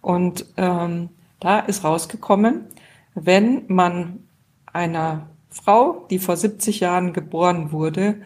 Und 0.00 0.46
ähm, 0.56 1.10
da 1.38 1.60
ist 1.60 1.84
rausgekommen, 1.84 2.66
wenn 3.14 3.62
man 3.68 4.24
einer 4.72 5.28
Frau, 5.48 6.06
die 6.10 6.18
vor 6.18 6.36
70 6.36 6.80
Jahren 6.80 7.12
geboren 7.12 7.70
wurde, 7.70 8.16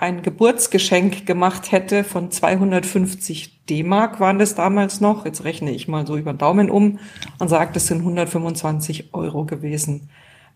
ein 0.00 0.22
Geburtsgeschenk 0.22 1.26
gemacht 1.26 1.72
hätte 1.72 2.04
von 2.04 2.30
250 2.30 3.66
D-Mark 3.66 4.18
waren 4.18 4.38
das 4.38 4.54
damals 4.54 5.02
noch. 5.02 5.26
Jetzt 5.26 5.44
rechne 5.44 5.72
ich 5.72 5.88
mal 5.88 6.06
so 6.06 6.16
über 6.16 6.32
den 6.32 6.38
Daumen 6.38 6.70
um 6.70 6.98
und 7.38 7.48
sage, 7.48 7.72
das 7.74 7.86
sind 7.86 7.98
125 7.98 9.12
Euro 9.12 9.44
gewesen. 9.44 10.08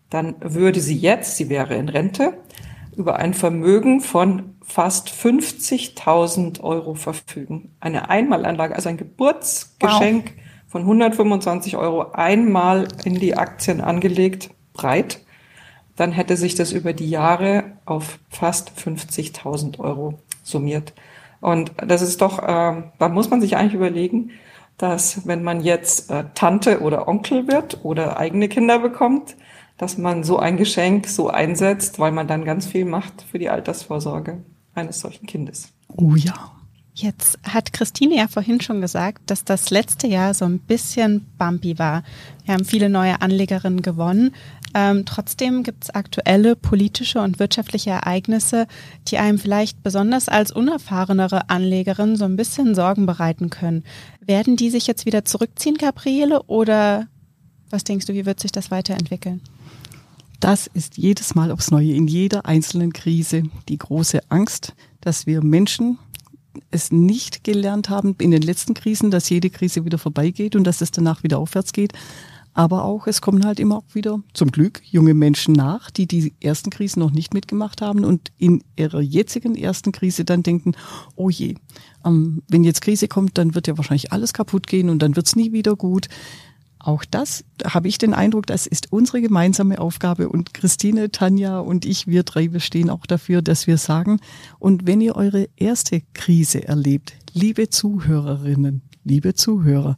Dann 0.09 0.33
würde 0.39 0.79
sie 0.79 0.97
jetzt, 0.97 1.37
sie 1.37 1.49
wäre 1.49 1.75
in 1.75 1.89
Rente, 1.89 2.39
über 2.97 3.17
ein 3.17 3.35
Vermögen 3.35 4.01
von 4.01 4.55
fast 4.63 5.09
50.000 5.09 6.61
Euro 6.61 6.95
verfügen. 6.95 7.75
Eine 7.79 8.09
Einmalanlage, 8.09 8.75
also 8.75 8.89
ein 8.89 8.97
Geburtsgeschenk 8.97 10.25
wow. 10.25 10.71
von 10.71 10.81
125 10.81 11.77
Euro 11.77 12.11
einmal 12.13 12.87
in 13.03 13.19
die 13.19 13.37
Aktien 13.37 13.81
angelegt, 13.81 14.49
breit 14.73 15.19
dann 15.95 16.11
hätte 16.11 16.37
sich 16.37 16.55
das 16.55 16.71
über 16.71 16.93
die 16.93 17.09
Jahre 17.09 17.63
auf 17.85 18.19
fast 18.29 18.71
50.000 18.77 19.79
Euro 19.79 20.19
summiert. 20.43 20.93
Und 21.41 21.71
das 21.77 22.01
ist 22.01 22.21
doch, 22.21 22.39
äh, 22.39 22.83
da 22.97 23.09
muss 23.09 23.29
man 23.29 23.41
sich 23.41 23.55
eigentlich 23.55 23.75
überlegen, 23.75 24.31
dass 24.77 25.25
wenn 25.25 25.43
man 25.43 25.61
jetzt 25.63 26.11
äh, 26.11 26.25
Tante 26.33 26.81
oder 26.81 27.07
Onkel 27.07 27.47
wird 27.47 27.83
oder 27.83 28.17
eigene 28.17 28.49
Kinder 28.49 28.79
bekommt, 28.79 29.35
dass 29.77 29.97
man 29.97 30.23
so 30.23 30.37
ein 30.39 30.57
Geschenk 30.57 31.07
so 31.07 31.29
einsetzt, 31.29 31.99
weil 31.99 32.11
man 32.11 32.27
dann 32.27 32.45
ganz 32.45 32.65
viel 32.65 32.85
macht 32.85 33.21
für 33.29 33.39
die 33.39 33.49
Altersvorsorge 33.49 34.43
eines 34.73 34.99
solchen 34.99 35.25
Kindes. 35.25 35.73
Oh 35.87 36.15
ja. 36.15 36.51
Jetzt 36.97 37.39
hat 37.43 37.73
Christine 37.73 38.15
ja 38.15 38.29
vorhin 38.29 38.61
schon 38.61 38.79
gesagt, 38.79 39.29
dass 39.29 39.43
das 39.43 39.69
letzte 39.69 40.07
Jahr 40.07 40.33
so 40.33 40.45
ein 40.45 40.59
bisschen 40.59 41.25
bumpy 41.37 41.77
war. 41.77 42.03
Wir 42.45 42.53
haben 42.53 42.63
viele 42.63 42.87
neue 42.87 43.21
Anlegerinnen 43.21 43.81
gewonnen. 43.81 44.33
Ähm, 44.77 45.05
trotzdem 45.05 45.63
gibt 45.63 45.85
es 45.85 45.89
aktuelle 45.89 46.57
politische 46.57 47.21
und 47.21 47.39
wirtschaftliche 47.39 47.91
Ereignisse, 47.91 48.67
die 49.07 49.17
einem 49.17 49.39
vielleicht 49.39 49.81
besonders 49.83 50.27
als 50.27 50.51
unerfahrenere 50.51 51.49
Anlegerin 51.49 52.17
so 52.17 52.25
ein 52.25 52.35
bisschen 52.35 52.75
Sorgen 52.75 53.05
bereiten 53.05 53.49
können. 53.49 53.85
Werden 54.19 54.57
die 54.57 54.69
sich 54.69 54.85
jetzt 54.85 55.05
wieder 55.05 55.23
zurückziehen, 55.23 55.77
Gabriele, 55.77 56.43
oder 56.43 57.07
was 57.69 57.85
denkst 57.85 58.05
du, 58.05 58.13
wie 58.13 58.25
wird 58.25 58.41
sich 58.41 58.51
das 58.51 58.69
weiterentwickeln? 58.69 59.39
Das 60.41 60.67
ist 60.67 60.97
jedes 60.97 61.35
Mal 61.35 61.51
aufs 61.51 61.71
Neue, 61.71 61.93
in 61.93 62.07
jeder 62.07 62.45
einzelnen 62.45 62.91
Krise 62.91 63.43
die 63.69 63.77
große 63.77 64.19
Angst, 64.27 64.73
dass 64.99 65.25
wir 65.25 65.41
Menschen 65.41 65.99
es 66.69 66.91
nicht 66.91 67.45
gelernt 67.45 67.89
haben 67.89 68.15
in 68.19 68.31
den 68.31 68.41
letzten 68.41 68.73
Krisen, 68.73 69.09
dass 69.09 69.29
jede 69.29 69.49
Krise 69.49 69.85
wieder 69.85 69.97
vorbeigeht 69.97 70.57
und 70.57 70.65
dass 70.65 70.81
es 70.81 70.91
danach 70.91 71.23
wieder 71.23 71.39
aufwärts 71.39 71.71
geht. 71.71 71.93
Aber 72.57 72.85
auch, 72.85 73.05
es 73.05 73.19
kommen 73.19 73.45
halt 73.45 73.59
immer 73.59 73.79
auch 73.79 73.95
wieder, 73.95 74.21
zum 74.33 74.49
Glück, 74.49 74.81
junge 74.85 75.13
Menschen 75.13 75.53
nach, 75.53 75.91
die 75.91 76.07
die 76.07 76.33
ersten 76.39 76.69
Krisen 76.69 77.01
noch 77.01 77.11
nicht 77.11 77.33
mitgemacht 77.33 77.81
haben 77.81 78.05
und 78.05 78.31
in 78.37 78.63
ihrer 78.77 79.01
jetzigen 79.01 79.55
ersten 79.55 79.91
Krise 79.91 80.23
dann 80.23 80.41
denken, 80.41 80.71
oh 81.17 81.29
je, 81.29 81.55
ähm, 82.05 82.43
wenn 82.47 82.63
jetzt 82.63 82.79
Krise 82.79 83.09
kommt, 83.09 83.37
dann 83.37 83.55
wird 83.55 83.67
ja 83.67 83.77
wahrscheinlich 83.77 84.13
alles 84.13 84.31
kaputt 84.31 84.67
gehen 84.67 84.89
und 84.89 84.99
dann 84.99 85.17
wird's 85.17 85.35
nie 85.35 85.51
wieder 85.51 85.75
gut. 85.75 86.07
Auch 86.79 87.03
das 87.03 87.43
habe 87.65 87.89
ich 87.89 87.97
den 87.97 88.13
Eindruck, 88.13 88.45
das 88.47 88.67
ist 88.67 88.89
unsere 88.93 89.21
gemeinsame 89.21 89.79
Aufgabe 89.79 90.29
und 90.29 90.53
Christine, 90.53 91.11
Tanja 91.11 91.59
und 91.59 91.83
ich, 91.83 92.07
wir 92.07 92.23
drei, 92.23 92.53
wir 92.53 92.61
stehen 92.61 92.89
auch 92.89 93.05
dafür, 93.05 93.41
dass 93.41 93.67
wir 93.67 93.77
sagen, 93.77 94.21
und 94.59 94.87
wenn 94.87 95.01
ihr 95.01 95.17
eure 95.17 95.49
erste 95.57 96.01
Krise 96.13 96.65
erlebt, 96.65 97.15
liebe 97.33 97.69
Zuhörerinnen, 97.69 98.81
liebe 99.03 99.33
Zuhörer, 99.33 99.97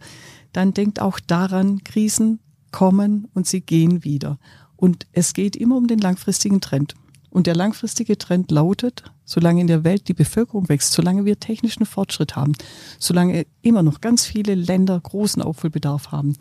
dann 0.53 0.73
denkt 0.73 0.99
auch 0.99 1.19
daran, 1.19 1.83
Krisen 1.83 2.39
kommen 2.77 3.27
und 3.33 3.47
sie 3.47 3.61
gehen 3.61 4.03
wieder. 4.03 4.37
Und 4.75 5.07
es 5.11 5.33
geht 5.33 5.55
immer 5.55 5.77
um 5.77 5.87
den 5.87 5.97
langfristigen 5.97 6.61
Trend. 6.61 6.93
Und 7.31 7.47
der 7.47 7.55
langfristige 7.55 8.19
Trend 8.19 8.51
lautet, 8.51 9.03
solange 9.25 9.61
in 9.61 9.65
der 9.65 9.83
Welt 9.83 10.07
die 10.07 10.13
Bevölkerung 10.13 10.69
wächst, 10.69 10.93
solange 10.93 11.25
wir 11.25 11.39
technischen 11.39 11.87
Fortschritt 11.87 12.35
haben, 12.35 12.53
solange 12.99 13.47
immer 13.63 13.81
noch 13.81 13.99
ganz 13.99 14.27
viele 14.27 14.53
Länder 14.53 14.99
großen 15.01 15.41
Aufholbedarf 15.41 16.11
haben, 16.11 16.35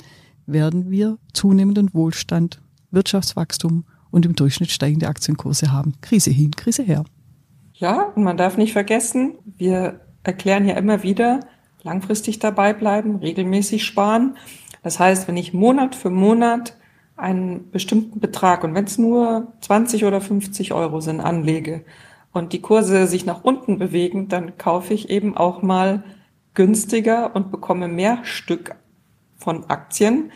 werden 0.45 0.91
wir 0.91 1.17
zunehmenden 1.33 1.95
Wohlstand, 1.95 2.61
Wirtschaftswachstum 2.91 3.87
und 4.11 4.27
im 4.27 4.35
Durchschnitt 4.35 4.71
steigende 4.71 5.09
Aktienkurse 5.09 5.73
haben. 5.73 5.95
Krise 6.03 6.33
hin, 6.33 6.51
Krise 6.51 6.83
her. 6.83 7.05
Ja, 7.73 8.13
und 8.15 8.25
man 8.25 8.37
darf 8.37 8.59
nicht 8.59 8.75
vergessen, 8.75 9.37
wir 9.57 10.01
erklären 10.23 10.69
ja 10.69 10.75
immer 10.75 11.03
wieder, 11.03 11.41
langfristig 11.83 12.41
dabei 12.41 12.75
bleiben, 12.75 13.17
regelmäßig 13.17 13.87
sparen. 13.87 14.37
Das 14.87 15.01
heißt, 15.01 15.27
wenn 15.27 15.37
ich 15.37 15.53
Monat 15.53 15.97
für 15.97 16.11
Monat 16.11 16.77
einen 17.17 17.73
bestimmten 17.73 18.21
Betrag 18.21 18.63
und 18.63 18.77
wenn 18.77 18.85
es 18.85 18.99
nur 18.99 19.49
20 19.63 20.05
oder 20.05 20.21
50 20.21 20.73
Euro 20.75 21.01
sind, 21.01 21.19
anlege 21.19 21.85
und 22.33 22.53
die 22.53 22.61
Kurse 22.61 23.09
sich 23.09 23.27
nach 23.27 23.43
unten 23.43 23.81
bewegen, 23.81 24.29
dann 24.29 24.59
kaufe 24.59 24.95
ich 24.95 25.11
eben 25.11 25.37
auch 25.37 25.61
mal 25.61 26.05
günstiger 26.55 27.35
und 27.35 27.51
bekomme 27.51 27.89
mehr 27.89 28.21
Stück 28.23 28.77
von 29.37 29.69
Aktien. 29.69 30.31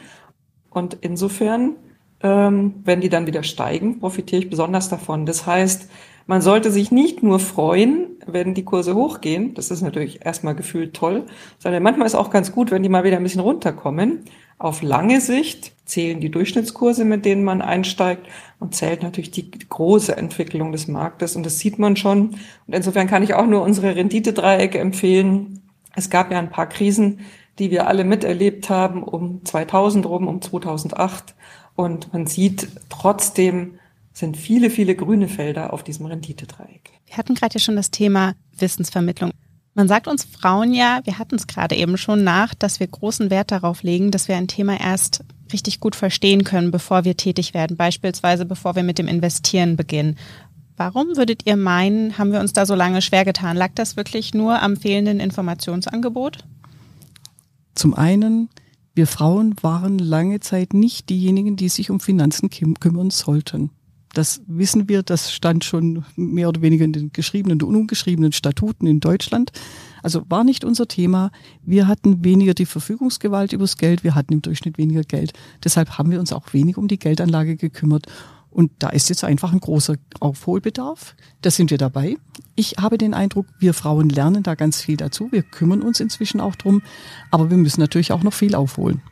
Und 0.69 0.99
insofern, 1.00 1.76
ähm, 2.21 2.75
wenn 2.83 3.00
die 3.00 3.09
dann 3.09 3.28
wieder 3.28 3.45
steigen, 3.45 4.00
profitiere 4.00 4.42
ich 4.42 4.50
besonders 4.50 4.88
davon. 4.88 5.26
Das 5.26 5.47
heißt, 5.47 5.88
man 6.30 6.42
sollte 6.42 6.71
sich 6.71 6.92
nicht 6.92 7.25
nur 7.25 7.40
freuen, 7.40 8.16
wenn 8.25 8.54
die 8.54 8.64
Kurse 8.64 8.95
hochgehen. 8.95 9.52
Das 9.54 9.73
ist 9.73 9.83
natürlich 9.83 10.25
erstmal 10.25 10.54
gefühlt 10.54 10.95
toll, 10.95 11.25
sondern 11.59 11.83
manchmal 11.83 12.07
ist 12.07 12.14
auch 12.14 12.30
ganz 12.30 12.52
gut, 12.52 12.71
wenn 12.71 12.85
die 12.85 12.88
mal 12.88 13.02
wieder 13.02 13.16
ein 13.16 13.25
bisschen 13.25 13.40
runterkommen. 13.40 14.21
Auf 14.61 14.83
lange 14.83 15.23
Sicht 15.23 15.73
zählen 15.87 16.21
die 16.21 16.31
Durchschnittskurse, 16.31 17.07
mit 17.07 17.25
denen 17.25 17.45
man 17.45 17.62
einsteigt 17.62 18.26
und 18.59 18.75
zählt 18.75 19.02
natürlich 19.02 19.31
die 19.31 19.50
große 19.50 20.14
Entwicklung 20.14 20.71
des 20.71 20.87
Marktes. 20.87 21.35
Und 21.35 21.47
das 21.47 21.59
sieht 21.59 21.79
man 21.79 21.97
schon. 21.97 22.33
Und 22.67 22.75
insofern 22.75 23.07
kann 23.07 23.23
ich 23.23 23.33
auch 23.33 23.47
nur 23.47 23.62
unsere 23.62 23.97
Renditedreiecke 23.97 24.79
empfehlen. 24.79 25.62
Es 25.97 26.11
gab 26.11 26.31
ja 26.31 26.38
ein 26.38 26.50
paar 26.50 26.69
Krisen, 26.69 27.21
die 27.59 27.71
wir 27.71 27.87
alle 27.87 28.05
miterlebt 28.05 28.69
haben, 28.69 29.02
um 29.02 29.43
2000 29.47 30.05
rum, 30.05 30.29
um 30.29 30.43
2008. 30.43 31.35
Und 31.75 32.12
man 32.12 32.26
sieht 32.26 32.69
trotzdem, 32.90 33.79
sind 34.12 34.37
viele, 34.37 34.69
viele 34.69 34.95
grüne 34.95 35.29
Felder 35.29 35.73
auf 35.73 35.83
diesem 35.85 36.05
Renditedreieck. 36.05 36.90
Wir 37.07 37.17
hatten 37.17 37.35
gerade 37.35 37.55
ja 37.55 37.61
schon 37.61 37.76
das 37.76 37.90
Thema 37.90 38.35
Wissensvermittlung. 38.59 39.31
Man 39.80 39.88
sagt 39.88 40.08
uns 40.08 40.25
Frauen 40.25 40.75
ja, 40.75 41.00
wir 41.04 41.18
hatten 41.18 41.37
es 41.37 41.46
gerade 41.46 41.75
eben 41.75 41.96
schon 41.96 42.22
nach, 42.22 42.52
dass 42.52 42.80
wir 42.80 42.87
großen 42.87 43.30
Wert 43.30 43.50
darauf 43.50 43.82
legen, 43.82 44.10
dass 44.10 44.28
wir 44.28 44.37
ein 44.37 44.46
Thema 44.46 44.78
erst 44.78 45.25
richtig 45.54 45.80
gut 45.80 45.96
verstehen 45.96 46.44
können, 46.44 46.70
bevor 46.70 47.06
wir 47.06 47.16
tätig 47.16 47.54
werden, 47.54 47.78
beispielsweise 47.78 48.44
bevor 48.44 48.76
wir 48.76 48.82
mit 48.82 48.99
dem 48.99 49.08
Investieren 49.08 49.76
beginnen. 49.76 50.18
Warum 50.76 51.16
würdet 51.16 51.46
ihr 51.46 51.56
meinen, 51.56 52.18
haben 52.18 52.30
wir 52.30 52.40
uns 52.40 52.52
da 52.52 52.66
so 52.66 52.75
lange 52.75 53.00
schwer 53.00 53.25
getan? 53.25 53.56
Lag 53.56 53.70
das 53.75 53.96
wirklich 53.96 54.34
nur 54.34 54.60
am 54.60 54.76
fehlenden 54.76 55.18
Informationsangebot? 55.18 56.44
Zum 57.75 57.94
einen, 57.94 58.50
wir 58.94 59.06
Frauen 59.06 59.54
waren 59.62 59.99
lange 59.99 60.40
Zeit 60.40 60.75
nicht 60.75 61.08
diejenigen, 61.08 61.56
die 61.56 61.70
sich 61.70 61.90
um 61.90 62.00
Finanzen 62.00 62.50
kümmern 62.50 63.08
sollten. 63.08 63.70
Das 64.12 64.43
wissen 64.47 64.88
wir, 64.88 65.02
das 65.02 65.33
stand 65.33 65.64
schon 65.64 66.05
mehr 66.17 66.49
oder 66.49 66.62
weniger 66.62 66.85
in 66.85 66.93
den 66.93 67.12
geschriebenen 67.12 67.62
und 67.62 67.76
ungeschriebenen 67.76 68.33
Statuten 68.33 68.87
in 68.87 69.00
Deutschland. 69.00 69.52
Also 70.02 70.23
war 70.29 70.43
nicht 70.43 70.64
unser 70.64 70.88
Thema. 70.88 71.31
Wir 71.62 71.87
hatten 71.87 72.25
weniger 72.25 72.55
die 72.55 72.67
Verfügungsgewalt 72.67 73.52
übers 73.52 73.76
Geld, 73.76 74.02
wir 74.02 74.14
hatten 74.14 74.33
im 74.33 74.43
Durchschnitt 74.43 74.79
weniger 74.79 75.02
Geld. 75.02 75.33
Deshalb 75.62 75.99
haben 75.99 76.11
wir 76.11 76.19
uns 76.19 76.33
auch 76.33 76.52
wenig 76.52 76.76
um 76.76 76.88
die 76.88 76.99
Geldanlage 76.99 77.57
gekümmert. 77.57 78.07
Und 78.50 78.73
da 78.81 78.88
ist 78.88 79.09
jetzt 79.09 79.23
einfach 79.23 79.52
ein 79.52 79.61
großer 79.61 79.95
Aufholbedarf. 80.19 81.14
Da 81.40 81.52
sind 81.52 81.71
wir 81.71 81.79
dabei. 81.79 82.17
Ich 82.57 82.79
habe 82.79 82.99
den 82.99 83.14
Eindruck, 83.14 83.47
wir 83.61 83.75
Frauen 83.75 84.09
lernen 84.09 84.43
da 84.43 84.57
ganz 84.57 84.81
viel 84.81 84.97
dazu. 84.97 85.31
Wir 85.31 85.43
kümmern 85.43 85.83
uns 85.83 86.00
inzwischen 86.00 86.40
auch 86.40 86.57
drum. 86.57 86.83
Aber 87.31 87.49
wir 87.49 87.57
müssen 87.57 87.81
natürlich 87.81 88.11
auch 88.11 88.25
noch 88.25 88.33
viel 88.33 88.57
aufholen. 88.57 89.02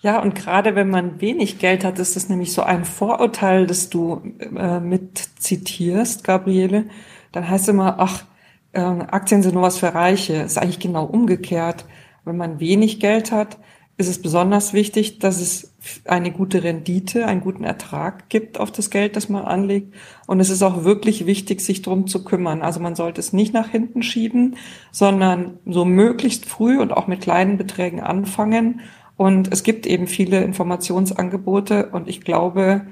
Ja, 0.00 0.20
und 0.20 0.34
gerade 0.34 0.74
wenn 0.74 0.90
man 0.90 1.20
wenig 1.20 1.58
Geld 1.58 1.84
hat, 1.84 1.98
ist 1.98 2.16
das 2.16 2.28
nämlich 2.28 2.52
so 2.52 2.62
ein 2.62 2.84
Vorurteil, 2.84 3.66
das 3.66 3.88
du 3.88 4.20
äh, 4.56 4.78
mit 4.78 5.18
zitierst, 5.38 6.22
Gabriele. 6.22 6.84
Dann 7.32 7.48
heißt 7.48 7.64
es 7.64 7.68
immer, 7.68 7.96
ach, 7.98 8.24
äh, 8.72 8.80
Aktien 8.80 9.42
sind 9.42 9.54
nur 9.54 9.62
was 9.62 9.78
für 9.78 9.94
Reiche. 9.94 10.34
Ist 10.34 10.58
eigentlich 10.58 10.80
genau 10.80 11.04
umgekehrt. 11.06 11.86
Wenn 12.24 12.36
man 12.36 12.60
wenig 12.60 13.00
Geld 13.00 13.32
hat, 13.32 13.58
ist 13.98 14.08
es 14.08 14.20
besonders 14.20 14.74
wichtig, 14.74 15.20
dass 15.20 15.40
es 15.40 15.74
eine 16.04 16.30
gute 16.30 16.62
Rendite, 16.62 17.26
einen 17.26 17.40
guten 17.40 17.64
Ertrag 17.64 18.28
gibt 18.28 18.60
auf 18.60 18.70
das 18.70 18.90
Geld, 18.90 19.16
das 19.16 19.30
man 19.30 19.44
anlegt. 19.44 19.94
Und 20.26 20.40
es 20.40 20.50
ist 20.50 20.62
auch 20.62 20.84
wirklich 20.84 21.24
wichtig, 21.24 21.62
sich 21.62 21.80
drum 21.80 22.06
zu 22.06 22.22
kümmern. 22.22 22.60
Also 22.60 22.78
man 22.80 22.94
sollte 22.94 23.20
es 23.20 23.32
nicht 23.32 23.54
nach 23.54 23.68
hinten 23.68 24.02
schieben, 24.02 24.56
sondern 24.92 25.58
so 25.64 25.86
möglichst 25.86 26.44
früh 26.44 26.78
und 26.78 26.92
auch 26.92 27.06
mit 27.06 27.22
kleinen 27.22 27.56
Beträgen 27.56 28.00
anfangen 28.00 28.82
und 29.16 29.52
es 29.52 29.62
gibt 29.62 29.86
eben 29.86 30.06
viele 30.06 30.42
Informationsangebote 30.42 31.86
und 31.86 32.08
ich 32.08 32.20
glaube, 32.22 32.86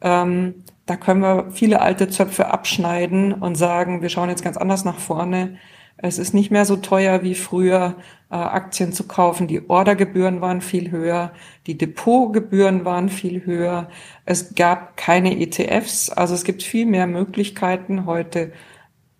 ähm, 0.00 0.54
da 0.86 0.96
können 0.96 1.22
wir 1.22 1.50
viele 1.52 1.80
alte 1.80 2.08
Zöpfe 2.08 2.48
abschneiden 2.48 3.32
und 3.32 3.54
sagen, 3.54 4.02
wir 4.02 4.08
schauen 4.08 4.28
jetzt 4.28 4.42
ganz 4.42 4.56
anders 4.56 4.84
nach 4.84 4.98
vorne. 4.98 5.56
Es 5.96 6.18
ist 6.18 6.34
nicht 6.34 6.50
mehr 6.50 6.64
so 6.64 6.76
teuer 6.76 7.22
wie 7.22 7.34
früher, 7.34 7.96
äh, 8.30 8.34
Aktien 8.34 8.92
zu 8.92 9.06
kaufen. 9.06 9.46
Die 9.46 9.68
Ordergebühren 9.68 10.40
waren 10.40 10.62
viel 10.62 10.90
höher, 10.90 11.32
die 11.66 11.76
Depotgebühren 11.76 12.84
waren 12.84 13.08
viel 13.08 13.44
höher. 13.44 13.88
Es 14.24 14.54
gab 14.54 14.96
keine 14.96 15.38
ETFs, 15.38 16.10
also 16.10 16.34
es 16.34 16.44
gibt 16.44 16.62
viel 16.62 16.86
mehr 16.86 17.06
Möglichkeiten 17.06 18.06
heute 18.06 18.52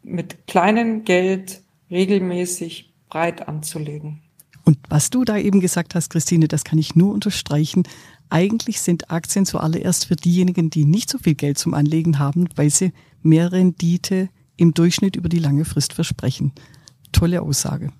mit 0.02 0.46
kleinem 0.46 1.04
Geld 1.04 1.62
regelmäßig 1.90 2.92
breit 3.08 3.48
anzulegen. 3.48 4.22
Und 4.70 4.78
was 4.88 5.10
du 5.10 5.24
da 5.24 5.36
eben 5.36 5.58
gesagt 5.58 5.96
hast, 5.96 6.10
Christine, 6.10 6.46
das 6.46 6.62
kann 6.62 6.78
ich 6.78 6.94
nur 6.94 7.12
unterstreichen. 7.12 7.82
Eigentlich 8.28 8.80
sind 8.80 9.10
Aktien 9.10 9.44
zuallererst 9.44 10.06
für 10.06 10.14
diejenigen, 10.14 10.70
die 10.70 10.84
nicht 10.84 11.10
so 11.10 11.18
viel 11.18 11.34
Geld 11.34 11.58
zum 11.58 11.74
Anlegen 11.74 12.20
haben, 12.20 12.48
weil 12.54 12.70
sie 12.70 12.92
mehr 13.20 13.50
Rendite 13.50 14.28
im 14.56 14.72
Durchschnitt 14.72 15.16
über 15.16 15.28
die 15.28 15.40
lange 15.40 15.64
Frist 15.64 15.92
versprechen. 15.92 16.52
Tolle 17.10 17.42
Aussage. 17.42 17.90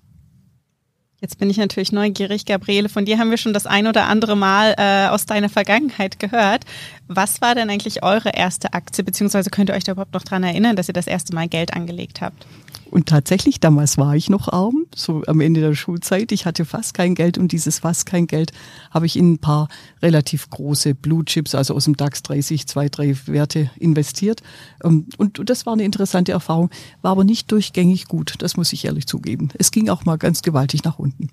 Jetzt 1.19 1.39
bin 1.39 1.49
ich 1.49 1.57
natürlich 1.57 1.91
neugierig, 1.91 2.45
Gabriele. 2.45 2.87
Von 2.87 3.03
dir 3.03 3.19
haben 3.19 3.31
wir 3.31 3.37
schon 3.37 3.51
das 3.51 3.67
ein 3.67 3.85
oder 3.85 4.05
andere 4.05 4.37
Mal 4.37 4.73
äh, 4.77 5.09
aus 5.09 5.25
deiner 5.25 5.49
Vergangenheit 5.49 6.19
gehört. 6.19 6.63
Was 7.09 7.41
war 7.41 7.53
denn 7.53 7.69
eigentlich 7.69 8.01
eure 8.01 8.29
erste 8.29 8.71
Aktie, 8.71 9.03
beziehungsweise 9.03 9.49
könnt 9.49 9.69
ihr 9.69 9.75
euch 9.75 9.83
da 9.83 9.91
überhaupt 9.91 10.13
noch 10.13 10.23
dran 10.23 10.43
erinnern, 10.43 10.77
dass 10.77 10.87
ihr 10.87 10.93
das 10.93 11.07
erste 11.07 11.35
Mal 11.35 11.49
Geld 11.49 11.73
angelegt 11.73 12.21
habt? 12.21 12.47
Und 12.91 13.07
tatsächlich, 13.07 13.61
damals 13.61 13.97
war 13.97 14.15
ich 14.17 14.29
noch 14.29 14.49
arm, 14.49 14.85
so 14.93 15.23
am 15.25 15.39
Ende 15.39 15.61
der 15.61 15.75
Schulzeit. 15.75 16.33
Ich 16.33 16.45
hatte 16.45 16.65
fast 16.65 16.93
kein 16.93 17.15
Geld 17.15 17.37
und 17.37 17.53
dieses 17.53 17.79
fast 17.79 18.05
kein 18.05 18.27
Geld 18.27 18.51
habe 18.91 19.05
ich 19.05 19.17
in 19.17 19.33
ein 19.33 19.37
paar 19.39 19.69
relativ 20.01 20.49
große 20.49 20.93
Blue 20.93 21.23
Chips, 21.23 21.55
also 21.55 21.73
aus 21.73 21.85
dem 21.85 21.95
DAX 21.95 22.21
30, 22.21 22.67
zwei, 22.67 22.89
drei 22.89 23.15
Werte 23.27 23.71
investiert. 23.79 24.41
Ähm, 24.83 25.07
und 25.17 25.49
das 25.49 25.65
war 25.65 25.73
eine 25.73 25.83
interessante 25.83 26.33
Erfahrung, 26.33 26.69
war 27.01 27.13
aber 27.13 27.23
nicht 27.23 27.49
durchgängig 27.51 28.07
gut, 28.09 28.35
das 28.39 28.57
muss 28.57 28.73
ich 28.73 28.83
ehrlich 28.83 29.07
zugeben. 29.07 29.49
Es 29.57 29.71
ging 29.71 29.87
auch 29.87 30.03
mal 30.03 30.17
ganz 30.17 30.41
gewaltig 30.41 30.83
nach 30.83 30.99
unten. 30.99 31.29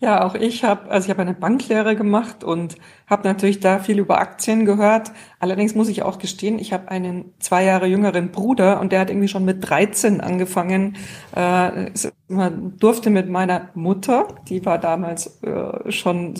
Ja, 0.00 0.24
auch 0.24 0.36
ich 0.36 0.62
habe, 0.62 0.88
also 0.92 1.06
ich 1.06 1.10
habe 1.10 1.22
eine 1.22 1.34
Banklehre 1.34 1.96
gemacht 1.96 2.44
und 2.44 2.76
habe 3.08 3.26
natürlich 3.26 3.58
da 3.58 3.80
viel 3.80 3.98
über 3.98 4.20
Aktien 4.20 4.64
gehört. 4.64 5.10
Allerdings 5.40 5.74
muss 5.74 5.88
ich 5.88 6.02
auch 6.02 6.18
gestehen, 6.20 6.60
ich 6.60 6.72
habe 6.72 6.88
einen 6.88 7.34
zwei 7.40 7.64
Jahre 7.64 7.86
jüngeren 7.86 8.30
Bruder 8.30 8.78
und 8.80 8.92
der 8.92 9.00
hat 9.00 9.10
irgendwie 9.10 9.26
schon 9.26 9.44
mit 9.44 9.68
13 9.68 10.20
angefangen. 10.20 10.96
Äh, 11.34 11.90
man 12.28 12.76
durfte 12.78 13.10
mit 13.10 13.28
meiner 13.28 13.70
Mutter, 13.74 14.28
die 14.48 14.64
war 14.64 14.78
damals 14.78 15.42
äh, 15.42 15.90
schon 15.90 16.34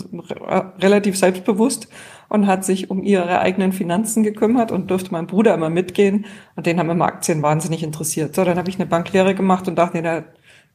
relativ 0.79 1.17
selbstbewusst 1.17 1.89
und 2.29 2.47
hat 2.47 2.63
sich 2.63 2.89
um 2.89 3.03
ihre 3.03 3.39
eigenen 3.39 3.73
Finanzen 3.73 4.23
gekümmert 4.23 4.71
und 4.71 4.89
durfte 4.89 5.11
mein 5.11 5.27
Bruder 5.27 5.53
immer 5.53 5.69
mitgehen 5.69 6.25
und 6.55 6.65
den 6.65 6.79
haben 6.79 6.89
immer 6.89 7.05
Aktien 7.07 7.41
wahnsinnig 7.41 7.83
interessiert. 7.83 8.35
So, 8.35 8.45
dann 8.45 8.57
habe 8.57 8.69
ich 8.69 8.75
eine 8.79 8.85
Banklehre 8.85 9.35
gemacht 9.35 9.67
und 9.67 9.75
dachte, 9.75 9.97
nee, 9.97 10.03
da 10.03 10.23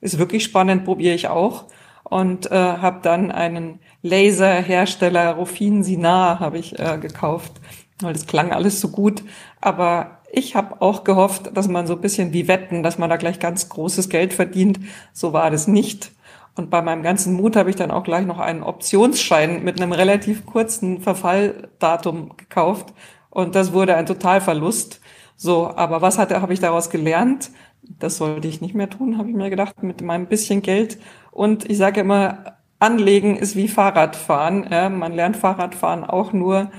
ist 0.02 0.18
wirklich 0.18 0.44
spannend, 0.44 0.84
probiere 0.84 1.14
ich 1.14 1.28
auch 1.28 1.64
und 2.04 2.50
äh, 2.50 2.54
habe 2.54 3.00
dann 3.02 3.30
einen 3.30 3.80
Laserhersteller 4.02 5.32
Rufin 5.32 5.82
Sinar 5.82 6.38
habe 6.38 6.58
ich 6.58 6.78
äh, 6.78 6.98
gekauft, 6.98 7.52
weil 8.00 8.12
das 8.12 8.26
klang 8.26 8.52
alles 8.52 8.80
so 8.80 8.88
gut. 8.88 9.24
Aber 9.60 10.18
ich 10.30 10.54
habe 10.54 10.82
auch 10.82 11.04
gehofft, 11.04 11.56
dass 11.56 11.68
man 11.68 11.86
so 11.86 11.94
ein 11.94 12.00
bisschen 12.00 12.32
wie 12.32 12.48
wetten, 12.48 12.82
dass 12.82 12.98
man 12.98 13.08
da 13.08 13.16
gleich 13.16 13.38
ganz 13.38 13.68
großes 13.68 14.08
Geld 14.08 14.34
verdient. 14.34 14.78
So 15.12 15.32
war 15.32 15.50
das 15.50 15.66
nicht. 15.66 16.12
Und 16.56 16.70
bei 16.70 16.82
meinem 16.82 17.02
ganzen 17.02 17.34
Mut 17.34 17.56
habe 17.56 17.70
ich 17.70 17.76
dann 17.76 17.90
auch 17.90 18.04
gleich 18.04 18.26
noch 18.26 18.38
einen 18.38 18.62
Optionsschein 18.62 19.64
mit 19.64 19.80
einem 19.80 19.92
relativ 19.92 20.46
kurzen 20.46 21.00
Verfalldatum 21.00 22.36
gekauft. 22.36 22.92
Und 23.30 23.54
das 23.54 23.72
wurde 23.72 23.96
ein 23.96 24.06
Totalverlust. 24.06 25.00
So, 25.36 25.68
aber 25.74 26.00
was 26.00 26.18
hatte, 26.18 26.40
habe 26.40 26.52
ich 26.52 26.60
daraus 26.60 26.90
gelernt? 26.90 27.50
Das 27.98 28.16
sollte 28.18 28.48
ich 28.48 28.60
nicht 28.60 28.74
mehr 28.74 28.88
tun, 28.88 29.18
habe 29.18 29.28
ich 29.28 29.34
mir 29.34 29.50
gedacht, 29.50 29.82
mit 29.82 30.00
meinem 30.00 30.26
bisschen 30.26 30.62
Geld. 30.62 30.98
Und 31.34 31.68
ich 31.68 31.78
sage 31.78 32.00
immer, 32.00 32.54
Anlegen 32.78 33.36
ist 33.36 33.56
wie 33.56 33.66
Fahrradfahren. 33.66 34.68
Ja, 34.70 34.88
man 34.88 35.12
lernt 35.12 35.36
Fahrradfahren 35.36 36.04
auch 36.04 36.32
nur, 36.32 36.70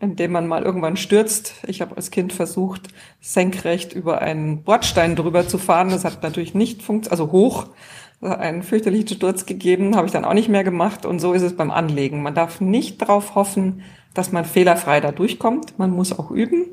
indem 0.00 0.32
man 0.32 0.46
mal 0.46 0.62
irgendwann 0.62 0.96
stürzt. 0.96 1.62
Ich 1.66 1.82
habe 1.82 1.94
als 1.94 2.10
Kind 2.10 2.32
versucht, 2.32 2.88
senkrecht 3.20 3.92
über 3.92 4.22
einen 4.22 4.62
Bordstein 4.62 5.14
drüber 5.14 5.46
zu 5.46 5.58
fahren. 5.58 5.90
Das 5.90 6.06
hat 6.06 6.22
natürlich 6.22 6.54
nicht 6.54 6.82
funktioniert, 6.82 7.12
also 7.12 7.32
hoch. 7.32 7.66
Einen 8.22 8.62
fürchterlichen 8.62 9.08
Sturz 9.08 9.44
gegeben, 9.44 9.94
habe 9.94 10.06
ich 10.06 10.12
dann 10.12 10.24
auch 10.24 10.34
nicht 10.34 10.48
mehr 10.48 10.64
gemacht. 10.64 11.04
Und 11.04 11.20
so 11.20 11.34
ist 11.34 11.42
es 11.42 11.54
beim 11.54 11.70
Anlegen. 11.70 12.22
Man 12.22 12.34
darf 12.34 12.62
nicht 12.62 13.02
darauf 13.02 13.34
hoffen, 13.34 13.82
dass 14.14 14.32
man 14.32 14.46
fehlerfrei 14.46 15.00
da 15.00 15.12
durchkommt. 15.12 15.78
Man 15.78 15.90
muss 15.90 16.18
auch 16.18 16.30
üben. 16.30 16.64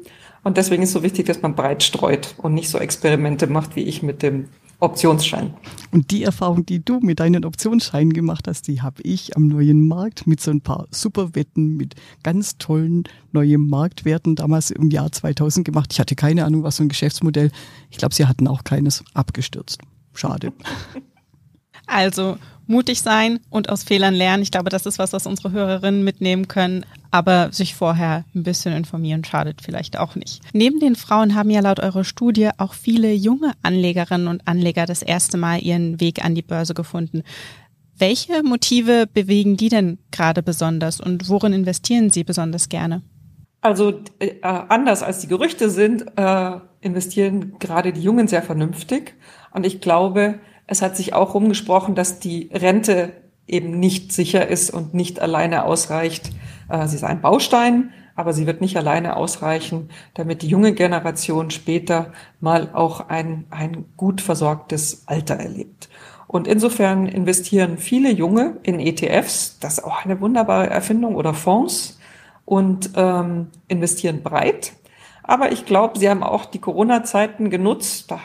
Und 0.43 0.56
deswegen 0.56 0.84
ist 0.84 0.89
es 0.89 0.93
so 0.93 1.04
wichtig, 1.04 1.26
dass 1.26 1.41
man 1.41 1.54
breit 1.54 1.84
streut 1.84 2.36
und 2.38 2.54
nicht 2.54 2.69
so 2.69 2.78
Experimente 2.78 3.48
macht 3.48 3.76
wie 3.76 3.84
ich 3.84 4.04
mit 4.04 4.24
dem 4.24 4.48
Optionsschein. 4.79 5.53
Und 5.91 6.11
die 6.11 6.23
Erfahrung, 6.23 6.65
die 6.65 6.83
du 6.83 6.99
mit 6.99 7.19
deinen 7.19 7.45
Optionsscheinen 7.45 8.13
gemacht 8.13 8.47
hast, 8.47 8.67
die 8.67 8.81
habe 8.81 9.01
ich 9.03 9.35
am 9.35 9.47
neuen 9.47 9.88
Markt 9.88 10.27
mit 10.27 10.41
so 10.41 10.51
ein 10.51 10.61
paar 10.61 10.88
Superwetten, 10.91 11.77
mit 11.77 11.95
ganz 12.23 12.57
tollen 12.57 13.03
neuen 13.31 13.67
Marktwerten 13.69 14.35
damals 14.35 14.71
im 14.71 14.89
Jahr 14.91 15.11
2000 15.11 15.65
gemacht. 15.65 15.93
Ich 15.93 15.99
hatte 15.99 16.15
keine 16.15 16.45
Ahnung, 16.45 16.63
was 16.63 16.77
so 16.77 16.83
ein 16.83 16.89
Geschäftsmodell. 16.89 17.51
Ich 17.89 17.97
glaube, 17.97 18.13
sie 18.13 18.25
hatten 18.25 18.47
auch 18.47 18.63
keines 18.63 19.03
abgestürzt. 19.13 19.79
Schade. 20.13 20.53
Also 21.88 22.38
mutig 22.67 23.02
sein 23.02 23.39
und 23.50 23.69
aus 23.69 23.84
Fehlern 23.84 24.13
lernen. 24.13 24.43
Ich 24.43 24.52
glaube, 24.52 24.69
das 24.69 24.86
ist 24.86 25.00
was, 25.00 25.13
was 25.13 25.28
unsere 25.28 25.52
Hörerinnen 25.52 26.04
mitnehmen 26.04 26.48
können. 26.48 26.86
Aber 27.12 27.52
sich 27.52 27.76
vorher 27.76 28.26
ein 28.36 28.43
bisschen 28.43 28.74
informieren 28.74 29.24
schadet 29.24 29.62
vielleicht 29.62 29.98
auch 29.98 30.15
nicht. 30.15 30.41
Neben 30.54 30.80
den 30.80 30.95
Frauen 30.95 31.36
haben 31.36 31.50
ja 31.50 31.62
laut 31.62 31.80
eurer 31.80 32.04
Studie 32.04 32.50
auch 32.58 32.74
viele 32.74 33.13
junge 33.13 33.54
Anlegerinnen 33.63 34.28
und 34.28 34.48
Anleger 34.48 34.86
das 34.86 35.02
erste 35.02 35.38
Mal 35.38 35.60
ihren 35.62 36.00
Weg 36.02 36.26
an 36.26 36.36
die 36.36 36.41
Börse 36.41 36.74
gefunden. 36.74 37.24
Welche 37.98 38.43
Motive 38.43 39.08
bewegen 39.08 39.56
die 39.56 39.69
denn 39.69 40.00
gerade 40.12 40.43
besonders 40.43 41.00
und 41.00 41.30
worin 41.30 41.54
investieren 41.54 42.10
sie 42.10 42.26
besonders 42.26 42.67
gerne? 42.67 43.02
Also 43.62 44.02
äh, 44.19 44.41
anders 44.41 45.02
als 45.02 45.19
die 45.19 45.28
Gerüchte 45.28 45.69
sind, 45.69 46.06
äh, 46.17 46.52
investieren 46.82 47.58
gerade 47.58 47.93
die 47.93 48.02
Jungen 48.02 48.28
sehr 48.28 48.43
vernünftig. 48.43 49.15
Und 49.52 49.65
ich 49.65 49.80
glaube, 49.80 50.39
es 50.67 50.82
hat 50.82 50.97
sich 50.97 51.13
auch 51.13 51.34
rumgesprochen, 51.34 51.95
dass 51.95 52.19
die 52.19 52.49
Rente 52.54 53.13
eben 53.47 53.80
nicht 53.80 54.12
sicher 54.12 54.47
ist 54.47 54.71
und 54.71 54.93
nicht 54.93 55.19
alleine 55.19 55.65
ausreicht. 55.65 56.32
Äh, 56.69 56.88
sie 56.88 56.95
ist 56.95 57.04
ein 57.04 57.21
Baustein, 57.21 57.91
aber 58.15 58.34
sie 58.34 58.47
wird 58.47 58.62
nicht 58.62 58.78
alleine 58.78 59.17
ausreichen, 59.17 59.89
damit 60.13 60.41
die 60.41 60.47
junge 60.47 60.73
Generation 60.73 61.51
später 61.51 62.13
mal 62.39 62.69
auch 62.73 63.10
ein, 63.10 63.45
ein 63.51 63.86
gut 63.97 64.21
versorgtes 64.21 65.04
Alter 65.06 65.36
erlebt. 65.36 65.89
Und 66.28 66.47
insofern 66.47 67.08
investieren 67.08 67.78
viele 67.78 68.12
Junge 68.12 68.58
in 68.63 68.80
ETFs, 68.80 69.60
das 69.60 69.78
ist 69.78 69.84
auch 69.84 70.06
eine 70.06 70.19
wunderbare 70.21 70.69
Erfindung, 70.69 71.15
oder 71.15 71.34
Fonds 71.34 71.99
und 72.45 72.91
ähm, 72.95 73.47
investieren 73.67 74.23
breit. 74.23 74.73
Aber 75.27 75.51
ich 75.51 75.65
glaube, 75.65 75.97
sie 75.97 76.09
haben 76.09 76.21
auch 76.21 76.45
die 76.45 76.59
Corona-Zeiten 76.59 77.49
genutzt. 77.49 78.11
Da 78.11 78.19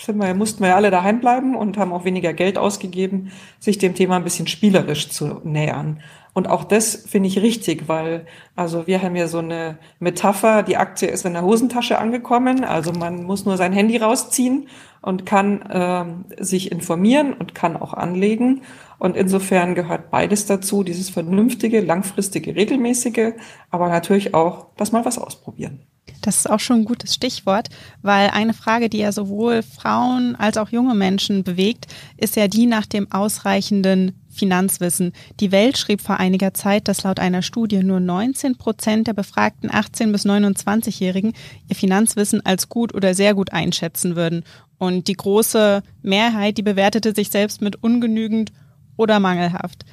sind 0.00 0.16
wir, 0.18 0.32
mussten 0.34 0.62
wir 0.62 0.70
ja 0.70 0.76
alle 0.76 0.90
daheim 0.90 1.20
bleiben 1.20 1.54
und 1.54 1.76
haben 1.76 1.92
auch 1.92 2.04
weniger 2.04 2.32
Geld 2.32 2.56
ausgegeben, 2.56 3.30
sich 3.58 3.76
dem 3.76 3.94
Thema 3.94 4.16
ein 4.16 4.24
bisschen 4.24 4.46
spielerisch 4.46 5.10
zu 5.10 5.40
nähern. 5.44 6.00
Und 6.32 6.48
auch 6.48 6.64
das 6.64 6.96
finde 6.96 7.28
ich 7.28 7.40
richtig, 7.40 7.88
weil 7.88 8.26
also 8.56 8.86
wir 8.86 9.02
haben 9.02 9.16
ja 9.16 9.26
so 9.26 9.38
eine 9.38 9.78
Metapher, 10.00 10.62
die 10.62 10.76
Aktie 10.76 11.08
ist 11.08 11.24
in 11.26 11.34
der 11.34 11.42
Hosentasche 11.42 11.98
angekommen. 11.98 12.64
Also 12.64 12.92
man 12.92 13.22
muss 13.24 13.44
nur 13.44 13.56
sein 13.58 13.72
Handy 13.72 13.98
rausziehen 13.98 14.68
und 15.02 15.26
kann 15.26 15.62
äh, 15.62 16.42
sich 16.42 16.72
informieren 16.72 17.32
und 17.34 17.54
kann 17.54 17.76
auch 17.76 17.92
anlegen. 17.92 18.62
Und 18.98 19.16
insofern 19.16 19.74
gehört 19.74 20.10
beides 20.10 20.46
dazu, 20.46 20.82
dieses 20.82 21.10
vernünftige, 21.10 21.80
langfristige, 21.80 22.56
regelmäßige, 22.56 23.32
aber 23.70 23.88
natürlich 23.88 24.34
auch 24.34 24.66
das 24.76 24.92
mal 24.92 25.04
was 25.04 25.18
ausprobieren. 25.18 25.86
Das 26.22 26.38
ist 26.38 26.50
auch 26.50 26.60
schon 26.60 26.80
ein 26.80 26.84
gutes 26.84 27.14
Stichwort, 27.14 27.68
weil 28.02 28.30
eine 28.30 28.54
Frage, 28.54 28.88
die 28.88 28.98
ja 28.98 29.12
sowohl 29.12 29.62
Frauen 29.62 30.34
als 30.36 30.56
auch 30.56 30.70
junge 30.70 30.94
Menschen 30.94 31.44
bewegt, 31.44 31.86
ist 32.16 32.36
ja 32.36 32.48
die 32.48 32.66
nach 32.66 32.86
dem 32.86 33.10
ausreichenden 33.12 34.12
Finanzwissen. 34.28 35.12
Die 35.40 35.50
Welt 35.50 35.78
schrieb 35.78 36.00
vor 36.00 36.18
einiger 36.18 36.52
Zeit, 36.54 36.88
dass 36.88 37.02
laut 37.02 37.18
einer 37.18 37.42
Studie 37.42 37.82
nur 37.82 38.00
19 38.00 38.56
Prozent 38.56 39.06
der 39.06 39.14
befragten 39.14 39.70
18 39.72 40.12
bis 40.12 40.26
29-Jährigen 40.26 41.32
ihr 41.68 41.76
Finanzwissen 41.76 42.44
als 42.44 42.68
gut 42.68 42.94
oder 42.94 43.14
sehr 43.14 43.34
gut 43.34 43.52
einschätzen 43.52 44.14
würden. 44.14 44.44
Und 44.78 45.08
die 45.08 45.14
große 45.14 45.82
Mehrheit, 46.02 46.58
die 46.58 46.62
bewertete 46.62 47.14
sich 47.14 47.30
selbst 47.30 47.62
mit 47.62 47.82
ungenügend 47.82 48.52
oder 48.96 49.20
mangelhaft. 49.20 49.84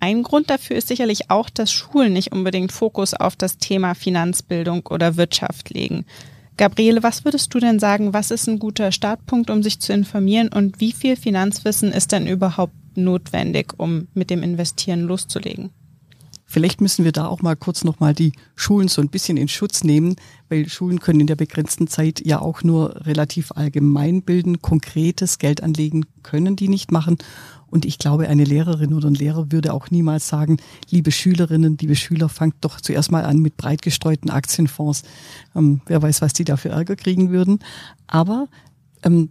Ein 0.00 0.22
Grund 0.22 0.48
dafür 0.48 0.76
ist 0.76 0.88
sicherlich 0.88 1.30
auch, 1.30 1.50
dass 1.50 1.72
Schulen 1.72 2.12
nicht 2.12 2.32
unbedingt 2.32 2.70
Fokus 2.72 3.14
auf 3.14 3.34
das 3.34 3.58
Thema 3.58 3.94
Finanzbildung 3.94 4.86
oder 4.86 5.16
Wirtschaft 5.16 5.70
legen. 5.70 6.04
Gabriele, 6.56 7.02
was 7.02 7.24
würdest 7.24 7.54
du 7.54 7.60
denn 7.60 7.78
sagen, 7.78 8.12
was 8.12 8.30
ist 8.30 8.48
ein 8.48 8.58
guter 8.58 8.92
Startpunkt, 8.92 9.48
um 9.48 9.62
sich 9.62 9.80
zu 9.80 9.92
informieren 9.92 10.48
und 10.48 10.80
wie 10.80 10.92
viel 10.92 11.16
Finanzwissen 11.16 11.92
ist 11.92 12.12
denn 12.12 12.26
überhaupt 12.26 12.74
notwendig, 12.96 13.74
um 13.76 14.08
mit 14.14 14.30
dem 14.30 14.42
Investieren 14.42 15.02
loszulegen? 15.02 15.70
Vielleicht 16.50 16.80
müssen 16.80 17.04
wir 17.04 17.12
da 17.12 17.26
auch 17.26 17.42
mal 17.42 17.56
kurz 17.56 17.84
nochmal 17.84 18.14
die 18.14 18.32
Schulen 18.56 18.88
so 18.88 19.02
ein 19.02 19.10
bisschen 19.10 19.36
in 19.36 19.48
Schutz 19.48 19.84
nehmen, 19.84 20.16
weil 20.48 20.66
Schulen 20.66 20.98
können 20.98 21.20
in 21.20 21.26
der 21.26 21.36
begrenzten 21.36 21.88
Zeit 21.88 22.22
ja 22.24 22.40
auch 22.40 22.62
nur 22.62 23.04
relativ 23.04 23.52
allgemein 23.52 24.22
bilden. 24.22 24.62
Konkretes 24.62 25.38
Geld 25.38 25.62
anlegen 25.62 26.06
können 26.22 26.56
die 26.56 26.68
nicht 26.68 26.90
machen. 26.90 27.18
Und 27.70 27.84
ich 27.84 27.98
glaube, 27.98 28.28
eine 28.28 28.44
Lehrerin 28.44 28.94
oder 28.94 29.08
ein 29.08 29.14
Lehrer 29.14 29.52
würde 29.52 29.72
auch 29.72 29.90
niemals 29.90 30.28
sagen, 30.28 30.58
liebe 30.90 31.10
Schülerinnen, 31.12 31.76
liebe 31.80 31.96
Schüler, 31.96 32.28
fangt 32.28 32.56
doch 32.62 32.80
zuerst 32.80 33.10
mal 33.10 33.24
an 33.24 33.38
mit 33.38 33.56
breit 33.56 33.82
gestreuten 33.82 34.30
Aktienfonds. 34.30 35.02
Ähm, 35.54 35.80
wer 35.86 36.00
weiß, 36.00 36.22
was 36.22 36.32
die 36.32 36.44
da 36.44 36.56
für 36.56 36.70
Ärger 36.70 36.96
kriegen 36.96 37.30
würden. 37.30 37.58
Aber 38.06 38.48
ähm, 39.02 39.30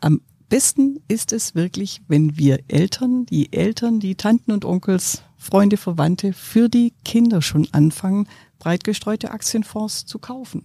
am 0.00 0.20
besten 0.48 1.00
ist 1.08 1.32
es 1.32 1.54
wirklich, 1.54 2.02
wenn 2.08 2.38
wir 2.38 2.60
Eltern, 2.68 3.26
die 3.26 3.52
Eltern, 3.52 4.00
die 4.00 4.14
Tanten 4.14 4.52
und 4.52 4.64
Onkels, 4.64 5.22
Freunde, 5.36 5.76
Verwandte 5.76 6.32
für 6.32 6.68
die 6.68 6.92
Kinder 7.04 7.42
schon 7.42 7.66
anfangen, 7.72 8.28
breit 8.58 8.84
gestreute 8.84 9.32
Aktienfonds 9.32 10.06
zu 10.06 10.18
kaufen. 10.18 10.64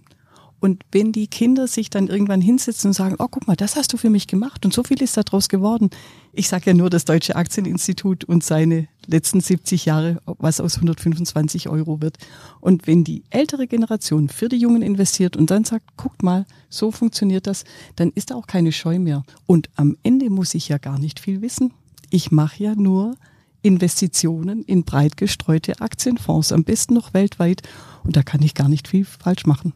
Und 0.60 0.84
wenn 0.90 1.12
die 1.12 1.28
Kinder 1.28 1.68
sich 1.68 1.88
dann 1.88 2.08
irgendwann 2.08 2.40
hinsetzen 2.40 2.88
und 2.88 2.94
sagen, 2.94 3.16
oh, 3.18 3.28
guck 3.30 3.46
mal, 3.46 3.56
das 3.56 3.76
hast 3.76 3.92
du 3.92 3.96
für 3.96 4.10
mich 4.10 4.26
gemacht 4.26 4.64
und 4.64 4.74
so 4.74 4.82
viel 4.82 5.00
ist 5.00 5.16
daraus 5.16 5.48
geworden. 5.48 5.90
Ich 6.32 6.48
sage 6.48 6.66
ja 6.66 6.74
nur 6.74 6.90
das 6.90 7.04
Deutsche 7.04 7.36
Aktieninstitut 7.36 8.24
und 8.24 8.42
seine 8.42 8.88
letzten 9.06 9.40
70 9.40 9.84
Jahre, 9.84 10.20
was 10.26 10.60
aus 10.60 10.76
125 10.76 11.68
Euro 11.68 12.00
wird. 12.00 12.18
Und 12.60 12.86
wenn 12.86 13.04
die 13.04 13.22
ältere 13.30 13.68
Generation 13.68 14.28
für 14.28 14.48
die 14.48 14.58
Jungen 14.58 14.82
investiert 14.82 15.36
und 15.36 15.50
dann 15.50 15.64
sagt, 15.64 15.96
guckt 15.96 16.22
mal, 16.22 16.44
so 16.68 16.90
funktioniert 16.90 17.46
das, 17.46 17.64
dann 17.94 18.10
ist 18.10 18.30
da 18.30 18.34
auch 18.34 18.46
keine 18.46 18.72
Scheu 18.72 18.98
mehr. 18.98 19.22
Und 19.46 19.70
am 19.76 19.96
Ende 20.02 20.28
muss 20.28 20.54
ich 20.54 20.68
ja 20.68 20.78
gar 20.78 20.98
nicht 20.98 21.20
viel 21.20 21.40
wissen. 21.40 21.72
Ich 22.10 22.32
mache 22.32 22.64
ja 22.64 22.74
nur 22.74 23.16
Investitionen 23.62 24.62
in 24.64 24.84
breit 24.84 25.16
gestreute 25.16 25.80
Aktienfonds, 25.80 26.52
am 26.52 26.64
besten 26.64 26.94
noch 26.94 27.14
weltweit. 27.14 27.62
Und 28.02 28.16
da 28.16 28.22
kann 28.22 28.42
ich 28.42 28.54
gar 28.54 28.68
nicht 28.68 28.88
viel 28.88 29.04
falsch 29.04 29.46
machen. 29.46 29.72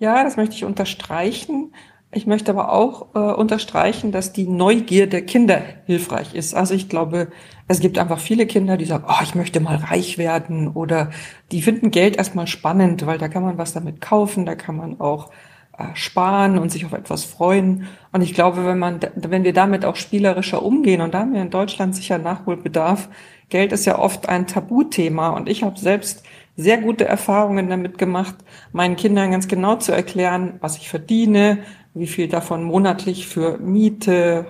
Ja, 0.00 0.24
das 0.24 0.38
möchte 0.38 0.54
ich 0.54 0.64
unterstreichen. 0.64 1.74
Ich 2.10 2.26
möchte 2.26 2.50
aber 2.52 2.72
auch 2.72 3.14
äh, 3.14 3.18
unterstreichen, 3.18 4.12
dass 4.12 4.32
die 4.32 4.48
Neugier 4.48 5.06
der 5.06 5.26
Kinder 5.26 5.62
hilfreich 5.84 6.34
ist. 6.34 6.54
Also 6.54 6.72
ich 6.74 6.88
glaube, 6.88 7.28
es 7.68 7.80
gibt 7.80 7.98
einfach 7.98 8.18
viele 8.18 8.46
Kinder, 8.46 8.78
die 8.78 8.86
sagen, 8.86 9.04
oh, 9.06 9.22
ich 9.22 9.34
möchte 9.34 9.60
mal 9.60 9.76
reich 9.76 10.16
werden 10.16 10.68
oder 10.68 11.10
die 11.52 11.60
finden 11.60 11.90
Geld 11.90 12.16
erstmal 12.16 12.46
spannend, 12.46 13.04
weil 13.04 13.18
da 13.18 13.28
kann 13.28 13.42
man 13.42 13.58
was 13.58 13.74
damit 13.74 14.00
kaufen, 14.00 14.46
da 14.46 14.54
kann 14.54 14.74
man 14.74 15.00
auch 15.00 15.30
äh, 15.78 15.84
sparen 15.94 16.58
und 16.58 16.72
sich 16.72 16.86
auf 16.86 16.94
etwas 16.94 17.24
freuen. 17.24 17.86
Und 18.10 18.22
ich 18.22 18.32
glaube, 18.32 18.64
wenn 18.64 18.78
man, 18.78 19.00
wenn 19.16 19.44
wir 19.44 19.52
damit 19.52 19.84
auch 19.84 19.96
spielerischer 19.96 20.62
umgehen, 20.62 21.02
und 21.02 21.12
da 21.12 21.20
haben 21.20 21.34
wir 21.34 21.42
in 21.42 21.50
Deutschland 21.50 21.94
sicher 21.94 22.16
Nachholbedarf, 22.16 23.10
Geld 23.50 23.72
ist 23.72 23.84
ja 23.84 23.98
oft 23.98 24.30
ein 24.30 24.46
Tabuthema 24.46 25.28
und 25.30 25.48
ich 25.48 25.62
habe 25.62 25.78
selbst 25.78 26.24
sehr 26.60 26.78
gute 26.78 27.04
Erfahrungen 27.06 27.68
damit 27.68 27.98
gemacht, 27.98 28.34
meinen 28.72 28.96
Kindern 28.96 29.30
ganz 29.30 29.48
genau 29.48 29.76
zu 29.76 29.92
erklären, 29.92 30.54
was 30.60 30.76
ich 30.76 30.88
verdiene, 30.88 31.58
wie 31.94 32.06
viel 32.06 32.28
davon 32.28 32.64
monatlich 32.64 33.26
für 33.26 33.58
Miete, 33.58 34.46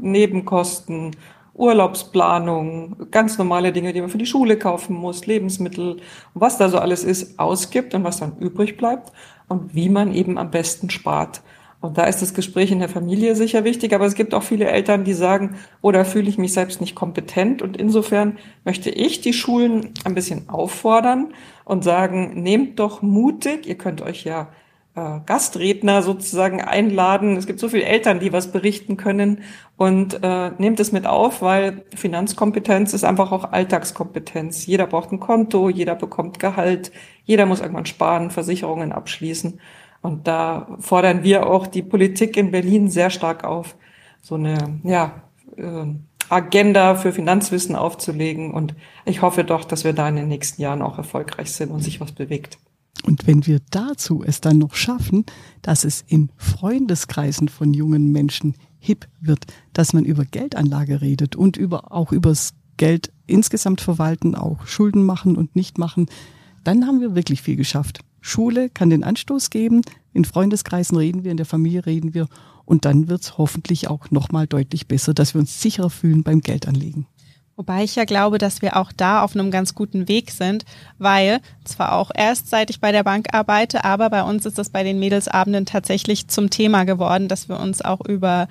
Nebenkosten, 0.00 1.12
Urlaubsplanung, 1.54 3.10
ganz 3.10 3.38
normale 3.38 3.72
Dinge, 3.72 3.92
die 3.92 4.00
man 4.00 4.10
für 4.10 4.18
die 4.18 4.26
Schule 4.26 4.58
kaufen 4.58 4.94
muss, 4.94 5.26
Lebensmittel, 5.26 5.96
was 6.34 6.58
da 6.58 6.68
so 6.68 6.78
alles 6.78 7.02
ist, 7.02 7.38
ausgibt 7.38 7.94
und 7.94 8.04
was 8.04 8.18
dann 8.18 8.36
übrig 8.38 8.76
bleibt 8.76 9.12
und 9.48 9.74
wie 9.74 9.88
man 9.88 10.12
eben 10.14 10.36
am 10.36 10.50
besten 10.50 10.90
spart. 10.90 11.40
Und 11.80 11.98
da 11.98 12.04
ist 12.04 12.22
das 12.22 12.34
Gespräch 12.34 12.70
in 12.70 12.78
der 12.78 12.88
Familie 12.88 13.36
sicher 13.36 13.64
wichtig, 13.64 13.94
aber 13.94 14.06
es 14.06 14.14
gibt 14.14 14.34
auch 14.34 14.42
viele 14.42 14.66
Eltern, 14.66 15.04
die 15.04 15.12
sagen, 15.12 15.56
oder 15.82 16.00
oh, 16.00 16.04
fühle 16.04 16.28
ich 16.28 16.38
mich 16.38 16.52
selbst 16.52 16.80
nicht 16.80 16.94
kompetent. 16.94 17.62
Und 17.62 17.76
insofern 17.76 18.38
möchte 18.64 18.90
ich 18.90 19.20
die 19.20 19.32
Schulen 19.32 19.92
ein 20.04 20.14
bisschen 20.14 20.48
auffordern 20.48 21.34
und 21.64 21.84
sagen, 21.84 22.42
nehmt 22.42 22.78
doch 22.78 23.02
mutig, 23.02 23.66
ihr 23.66 23.76
könnt 23.76 24.00
euch 24.00 24.24
ja 24.24 24.48
äh, 24.96 25.20
Gastredner 25.26 26.02
sozusagen 26.02 26.62
einladen. 26.62 27.36
Es 27.36 27.46
gibt 27.46 27.60
so 27.60 27.68
viele 27.68 27.84
Eltern, 27.84 28.18
die 28.18 28.32
was 28.32 28.50
berichten 28.50 28.96
können 28.96 29.42
und 29.76 30.18
äh, 30.22 30.50
nehmt 30.58 30.80
es 30.80 30.90
mit 30.90 31.06
auf, 31.06 31.42
weil 31.42 31.84
Finanzkompetenz 31.94 32.94
ist 32.94 33.04
einfach 33.04 33.30
auch 33.30 33.52
Alltagskompetenz. 33.52 34.64
Jeder 34.66 34.86
braucht 34.86 35.12
ein 35.12 35.20
Konto, 35.20 35.68
jeder 35.68 35.94
bekommt 35.94 36.40
Gehalt, 36.40 36.92
jeder 37.24 37.44
muss 37.44 37.60
irgendwann 37.60 37.86
sparen, 37.86 38.30
Versicherungen 38.30 38.92
abschließen. 38.92 39.60
Und 40.06 40.28
da 40.28 40.68
fordern 40.78 41.24
wir 41.24 41.48
auch 41.48 41.66
die 41.66 41.82
Politik 41.82 42.36
in 42.36 42.52
Berlin 42.52 42.88
sehr 42.88 43.10
stark 43.10 43.42
auf, 43.42 43.74
so 44.22 44.36
eine 44.36 44.78
ja, 44.84 45.22
äh, 45.56 45.86
Agenda 46.28 46.94
für 46.94 47.12
Finanzwissen 47.12 47.74
aufzulegen. 47.74 48.54
Und 48.54 48.76
ich 49.04 49.20
hoffe 49.20 49.42
doch, 49.42 49.64
dass 49.64 49.82
wir 49.82 49.94
da 49.94 50.08
in 50.08 50.14
den 50.14 50.28
nächsten 50.28 50.62
Jahren 50.62 50.80
auch 50.80 50.96
erfolgreich 50.96 51.50
sind 51.50 51.72
und 51.72 51.80
sich 51.80 52.00
was 52.00 52.12
bewegt. 52.12 52.56
Und 53.04 53.26
wenn 53.26 53.46
wir 53.46 53.58
dazu 53.72 54.22
es 54.24 54.40
dann 54.40 54.58
noch 54.58 54.74
schaffen, 54.74 55.26
dass 55.60 55.82
es 55.82 56.04
in 56.06 56.30
Freundeskreisen 56.36 57.48
von 57.48 57.74
jungen 57.74 58.12
Menschen 58.12 58.54
hip 58.78 59.08
wird, 59.20 59.46
dass 59.72 59.92
man 59.92 60.04
über 60.04 60.24
Geldanlage 60.24 61.00
redet 61.00 61.34
und 61.34 61.56
über, 61.56 61.90
auch 61.90 62.12
übers 62.12 62.54
Geld 62.76 63.12
insgesamt 63.26 63.80
verwalten, 63.80 64.36
auch 64.36 64.68
Schulden 64.68 65.04
machen 65.04 65.36
und 65.36 65.56
nicht 65.56 65.78
machen, 65.78 66.06
dann 66.62 66.86
haben 66.86 67.00
wir 67.00 67.16
wirklich 67.16 67.42
viel 67.42 67.56
geschafft. 67.56 68.00
Schule 68.26 68.70
kann 68.70 68.90
den 68.90 69.04
Anstoß 69.04 69.50
geben, 69.50 69.82
in 70.12 70.24
Freundeskreisen 70.24 70.96
reden 70.96 71.24
wir, 71.24 71.30
in 71.30 71.36
der 71.36 71.46
Familie 71.46 71.86
reden 71.86 72.12
wir 72.12 72.26
Und 72.64 72.84
dann 72.84 73.08
wird 73.08 73.22
es 73.22 73.38
hoffentlich 73.38 73.88
auch 73.88 74.10
nochmal 74.10 74.48
deutlich 74.48 74.88
besser, 74.88 75.14
dass 75.14 75.34
wir 75.34 75.40
uns 75.40 75.62
sicherer 75.62 75.90
fühlen 75.90 76.24
beim 76.24 76.40
Geldanlegen. 76.40 77.06
Wobei 77.54 77.84
ich 77.84 77.94
ja 77.94 78.04
glaube, 78.04 78.38
dass 78.38 78.60
wir 78.60 78.76
auch 78.76 78.92
da 78.92 79.22
auf 79.22 79.34
einem 79.34 79.50
ganz 79.50 79.74
guten 79.74 80.08
Weg 80.08 80.30
sind, 80.30 80.64
weil 80.98 81.40
zwar 81.64 81.92
auch 81.92 82.10
erst 82.14 82.50
seit 82.50 82.68
ich 82.68 82.80
bei 82.80 82.92
der 82.92 83.04
Bank 83.04 83.28
arbeite, 83.32 83.84
aber 83.84 84.10
bei 84.10 84.22
uns 84.24 84.44
ist 84.44 84.58
das 84.58 84.68
bei 84.68 84.82
den 84.82 84.98
Mädelsabenden 84.98 85.64
tatsächlich 85.64 86.28
zum 86.28 86.50
Thema 86.50 86.84
geworden, 86.84 87.28
dass 87.28 87.48
wir 87.48 87.58
uns 87.58 87.80
auch 87.80 88.04
über 88.04 88.48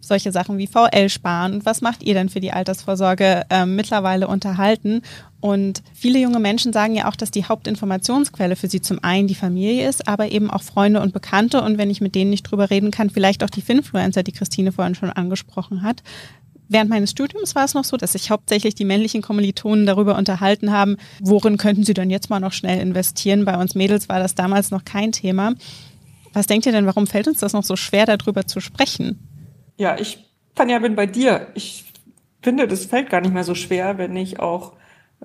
solche 0.00 0.32
Sachen 0.32 0.58
wie 0.58 0.66
VL 0.66 1.08
sparen 1.08 1.54
und 1.54 1.66
was 1.66 1.80
macht 1.80 2.02
ihr 2.02 2.14
denn 2.14 2.28
für 2.28 2.40
die 2.40 2.52
Altersvorsorge 2.52 3.46
äh, 3.48 3.66
mittlerweile 3.66 4.28
unterhalten. 4.28 5.02
Und 5.44 5.82
viele 5.92 6.20
junge 6.20 6.38
Menschen 6.38 6.72
sagen 6.72 6.94
ja 6.94 7.06
auch, 7.06 7.16
dass 7.16 7.30
die 7.30 7.44
Hauptinformationsquelle 7.44 8.56
für 8.56 8.66
sie 8.66 8.80
zum 8.80 9.04
einen 9.04 9.28
die 9.28 9.34
Familie 9.34 9.86
ist, 9.86 10.08
aber 10.08 10.32
eben 10.32 10.50
auch 10.50 10.62
Freunde 10.62 11.02
und 11.02 11.12
Bekannte. 11.12 11.60
Und 11.60 11.76
wenn 11.76 11.90
ich 11.90 12.00
mit 12.00 12.14
denen 12.14 12.30
nicht 12.30 12.44
drüber 12.44 12.70
reden 12.70 12.90
kann, 12.90 13.10
vielleicht 13.10 13.44
auch 13.44 13.50
die 13.50 13.60
Finfluencer, 13.60 14.22
die 14.22 14.32
Christine 14.32 14.72
vorhin 14.72 14.94
schon 14.94 15.10
angesprochen 15.10 15.82
hat. 15.82 16.02
Während 16.70 16.88
meines 16.88 17.10
Studiums 17.10 17.54
war 17.54 17.66
es 17.66 17.74
noch 17.74 17.84
so, 17.84 17.98
dass 17.98 18.12
sich 18.12 18.30
hauptsächlich 18.30 18.74
die 18.74 18.86
männlichen 18.86 19.20
Kommilitonen 19.20 19.84
darüber 19.84 20.16
unterhalten 20.16 20.72
haben, 20.72 20.96
worin 21.20 21.58
könnten 21.58 21.84
sie 21.84 21.92
denn 21.92 22.08
jetzt 22.08 22.30
mal 22.30 22.40
noch 22.40 22.54
schnell 22.54 22.80
investieren. 22.80 23.44
Bei 23.44 23.58
uns 23.58 23.74
Mädels 23.74 24.08
war 24.08 24.20
das 24.20 24.34
damals 24.34 24.70
noch 24.70 24.86
kein 24.86 25.12
Thema. 25.12 25.52
Was 26.32 26.46
denkt 26.46 26.64
ihr 26.64 26.72
denn, 26.72 26.86
warum 26.86 27.06
fällt 27.06 27.28
uns 27.28 27.40
das 27.40 27.52
noch 27.52 27.64
so 27.64 27.76
schwer, 27.76 28.06
darüber 28.06 28.46
zu 28.46 28.60
sprechen? 28.60 29.18
Ja, 29.76 29.98
ich, 29.98 30.24
Tanja, 30.54 30.78
bin 30.78 30.94
bei 30.94 31.04
dir. 31.04 31.48
Ich 31.52 31.84
finde, 32.40 32.66
das 32.66 32.86
fällt 32.86 33.10
gar 33.10 33.20
nicht 33.20 33.34
mehr 33.34 33.44
so 33.44 33.54
schwer, 33.54 33.98
wenn 33.98 34.16
ich 34.16 34.40
auch 34.40 34.72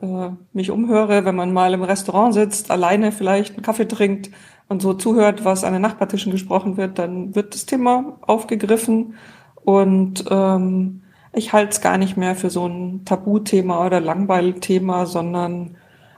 äh, 0.02 0.32
mich 0.54 0.72
umhöre, 0.72 1.26
wenn 1.26 1.36
man 1.36 1.54
mal 1.54 1.74
im 1.74 1.84
Restaurant 1.84 2.34
sitzt, 2.34 2.72
alleine 2.72 3.12
vielleicht 3.12 3.56
einen 3.56 3.64
Kaffee 3.64 3.88
trinkt 3.88 4.32
und 4.68 4.82
so 4.82 4.94
zuhört, 4.94 5.46
was 5.46 5.64
an 5.64 5.74
den 5.74 5.82
Nachbartischen 5.82 6.32
gesprochen 6.32 6.78
wird, 6.78 7.00
dann 7.00 7.36
wird 7.36 7.54
das 7.54 7.66
Thema 7.66 8.18
aufgegriffen 8.22 9.16
und 9.64 10.26
ähm, 10.30 11.02
ich 11.34 11.54
halte 11.54 11.72
es 11.72 11.82
gar 11.82 11.98
nicht 11.98 12.18
mehr 12.18 12.36
für 12.36 12.50
so 12.50 12.66
ein 12.68 13.06
Tabuthema 13.06 13.86
oder 13.86 14.00
Langweilthema, 14.00 15.06
sondern 15.06 15.76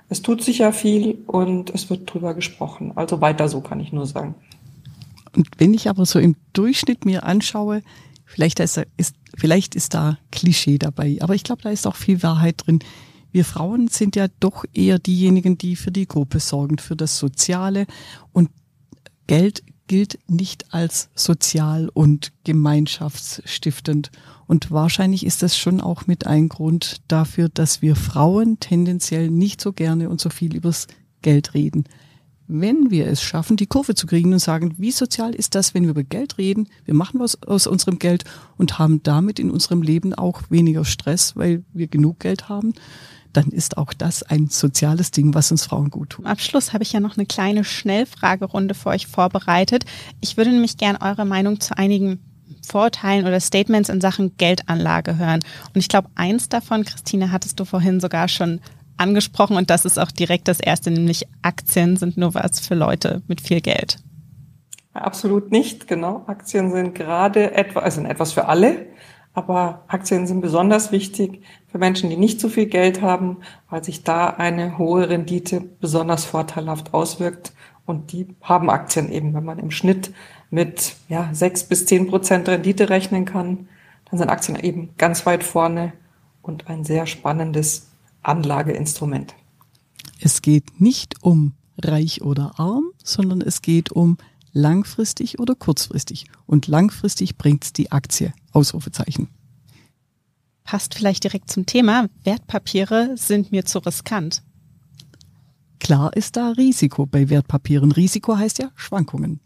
es 0.10 0.22
tut 0.22 0.44
sich 0.44 0.60
ja 0.60 0.72
viel 0.72 1.24
und 1.28 1.70
es 1.70 1.90
wird 1.90 2.14
drüber 2.14 2.34
gesprochen. 2.34 2.94
Also 2.96 3.22
weiter 3.22 3.48
so 3.50 3.62
kann 3.62 3.80
ich 3.80 3.94
nur 3.94 4.06
sagen. 4.06 4.36
Und 5.36 5.48
wenn 5.58 5.74
ich 5.74 5.90
aber 5.90 6.06
so 6.06 6.20
im 6.20 6.36
Durchschnitt 6.54 7.06
mir 7.06 7.24
anschaue, 7.24 7.82
vielleicht 8.26 8.60
ist, 8.60 8.82
ist, 8.98 9.16
vielleicht 9.38 9.76
ist 9.76 9.94
da 9.94 10.18
Klischee 10.32 10.78
dabei, 10.78 11.18
aber 11.22 11.36
ich 11.36 11.44
glaube, 11.44 11.62
da 11.62 11.70
ist 11.70 11.88
auch 11.88 11.96
viel 11.96 12.22
Wahrheit 12.24 12.66
drin. 12.66 12.80
Wir 13.32 13.46
Frauen 13.46 13.88
sind 13.88 14.16
ja 14.16 14.28
doch 14.40 14.66
eher 14.74 15.00
diejenigen, 15.00 15.58
die 15.58 15.76
für 15.76 15.92
die 15.92 16.08
Gruppe 16.08 16.40
sorgen, 16.40 16.78
für 16.78 16.96
das 16.96 17.18
Soziale 17.18 17.88
und 18.34 18.50
Geld 19.28 19.64
gilt 19.88 20.20
nicht 20.28 20.74
als 20.74 21.10
sozial 21.16 21.90
und 21.94 22.32
gemeinschaftsstiftend. 22.46 24.10
Und 24.48 24.72
wahrscheinlich 24.72 25.26
ist 25.26 25.44
das 25.44 25.58
schon 25.58 25.82
auch 25.82 26.08
mit 26.08 26.28
ein 26.28 26.50
Grund 26.50 27.02
dafür, 27.10 27.50
dass 27.50 27.82
wir 27.82 27.98
Frauen 27.98 28.60
tendenziell 28.60 29.30
nicht 29.30 29.60
so 29.60 29.74
gerne 29.74 30.10
und 30.10 30.22
so 30.22 30.30
viel 30.30 30.56
übers 30.56 30.88
Geld 31.22 31.54
reden. 31.54 31.86
Wenn 32.48 32.92
wir 32.92 33.08
es 33.08 33.22
schaffen, 33.22 33.56
die 33.56 33.66
Kurve 33.66 33.96
zu 33.96 34.08
kriegen 34.08 34.34
und 34.34 34.40
sagen, 34.40 34.76
wie 34.78 34.92
sozial 34.92 35.34
ist 35.34 35.56
das, 35.56 35.74
wenn 35.74 35.84
wir 35.84 35.92
über 35.92 36.04
Geld 36.04 36.38
reden, 36.38 36.68
wir 36.84 36.94
machen 36.94 37.20
was 37.20 37.42
aus 37.44 37.68
unserem 37.68 37.98
Geld 38.00 38.26
und 38.58 38.80
haben 38.80 39.04
damit 39.04 39.40
in 39.40 39.52
unserem 39.52 39.82
Leben 39.82 40.14
auch 40.14 40.42
weniger 40.50 40.84
Stress, 40.84 41.36
weil 41.36 41.64
wir 41.74 41.88
genug 41.88 42.20
Geld 42.20 42.50
haben, 42.50 42.74
dann 43.34 43.50
ist 43.50 43.78
auch 43.78 43.94
das 43.94 44.24
ein 44.24 44.48
soziales 44.48 45.12
Ding, 45.12 45.34
was 45.34 45.52
uns 45.52 45.66
Frauen 45.66 45.90
gut 45.90 46.12
tut. 46.12 46.26
Am 46.26 46.32
Abschluss 46.32 46.74
habe 46.74 46.84
ich 46.84 46.94
ja 46.94 47.00
noch 47.00 47.18
eine 47.18 47.26
kleine 47.26 47.64
Schnellfragerunde 47.64 48.74
für 48.74 48.90
euch 48.90 49.08
vorbereitet. 49.08 49.86
Ich 50.20 50.38
würde 50.38 50.52
nämlich 50.52 50.78
gerne 50.78 51.02
eure 51.02 51.26
Meinung 51.26 51.60
zu 51.60 51.78
einigen 51.78 52.20
Vorteilen 52.66 53.26
oder 53.26 53.40
Statements 53.40 53.90
in 53.90 54.02
Sachen 54.02 54.38
Geldanlage 54.38 55.18
hören. 55.18 55.40
Und 55.74 55.80
ich 55.80 55.88
glaube, 55.88 56.10
eins 56.16 56.50
davon, 56.50 56.86
Christine, 56.86 57.32
hattest 57.32 57.60
du 57.60 57.66
vorhin 57.66 58.00
sogar 58.00 58.28
schon 58.28 58.60
angesprochen 58.98 59.58
und 59.58 59.70
das 59.70 59.86
ist 59.86 59.98
auch 59.98 60.12
direkt 60.12 60.48
das 60.48 60.60
erste, 60.60 60.92
nämlich 60.92 61.28
Aktien 61.42 61.98
sind 61.98 62.18
nur 62.18 62.36
was 62.36 62.60
für 62.60 62.76
Leute 62.76 63.24
mit 63.28 63.42
viel 63.42 63.62
Geld. 63.62 63.98
Absolut 64.94 65.52
nicht, 65.52 65.88
genau. 65.88 66.24
Aktien 66.28 66.72
sind 66.72 66.94
gerade 66.94 67.54
etwas, 67.54 67.84
also 67.84 68.02
etwas 68.02 68.34
für 68.34 68.48
alle. 68.48 68.88
Aber 69.34 69.84
Aktien 69.88 70.28
sind 70.28 70.42
besonders 70.42 70.92
wichtig 70.92 71.42
für 71.72 71.78
Menschen, 71.78 72.10
die 72.10 72.18
nicht 72.18 72.42
so 72.42 72.50
viel 72.50 72.66
Geld 72.66 73.02
haben, 73.02 73.38
weil 73.70 73.84
sich 73.84 74.04
da 74.04 74.28
eine 74.28 74.78
hohe 74.78 75.08
Rendite 75.10 75.62
besonders 75.62 76.26
vorteilhaft 76.26 76.94
auswirkt. 76.94 77.54
Und 77.86 78.12
die 78.12 78.28
haben 78.42 78.70
Aktien 78.70 79.12
eben, 79.12 79.34
wenn 79.34 79.46
man 79.46 79.60
im 79.60 79.72
Schnitt 79.72 80.12
mit 80.50 80.96
ja, 81.08 81.30
sechs 81.34 81.64
bis 81.64 81.86
zehn 81.86 82.08
Prozent 82.08 82.48
Rendite 82.50 82.90
rechnen 82.90 83.26
kann, 83.26 83.70
dann 84.10 84.20
sind 84.20 84.30
Aktien 84.30 84.60
eben 84.60 84.90
ganz 84.98 85.26
weit 85.26 85.44
vorne 85.44 85.94
und 86.42 86.68
ein 86.68 86.84
sehr 86.84 87.08
spannendes 87.08 87.88
Anlageinstrument. 88.24 89.34
Es 90.20 90.42
geht 90.42 90.80
nicht 90.80 91.24
um 91.24 91.54
reich 91.82 92.22
oder 92.22 92.60
arm, 92.60 92.92
sondern 93.04 93.42
es 93.42 93.62
geht 93.62 93.92
um 93.92 94.18
langfristig 94.52 95.40
oder 95.40 95.56
kurzfristig. 95.56 96.26
Und 96.46 96.68
langfristig 96.68 97.38
bringt's 97.38 97.72
die 97.74 97.92
Aktie. 97.92 98.34
Ausrufezeichen. 98.52 99.30
Passt 100.64 100.94
vielleicht 100.94 101.24
direkt 101.24 101.50
zum 101.50 101.66
Thema. 101.66 102.08
Wertpapiere 102.24 103.16
sind 103.18 103.52
mir 103.52 103.66
zu 103.66 103.80
riskant. 103.80 104.44
Klar 105.80 106.16
ist 106.16 106.38
da 106.38 106.52
Risiko 106.52 107.06
bei 107.06 107.30
Wertpapieren. 107.30 107.92
Risiko 107.92 108.38
heißt 108.38 108.60
ja 108.60 108.72
Schwankungen. 108.76 109.42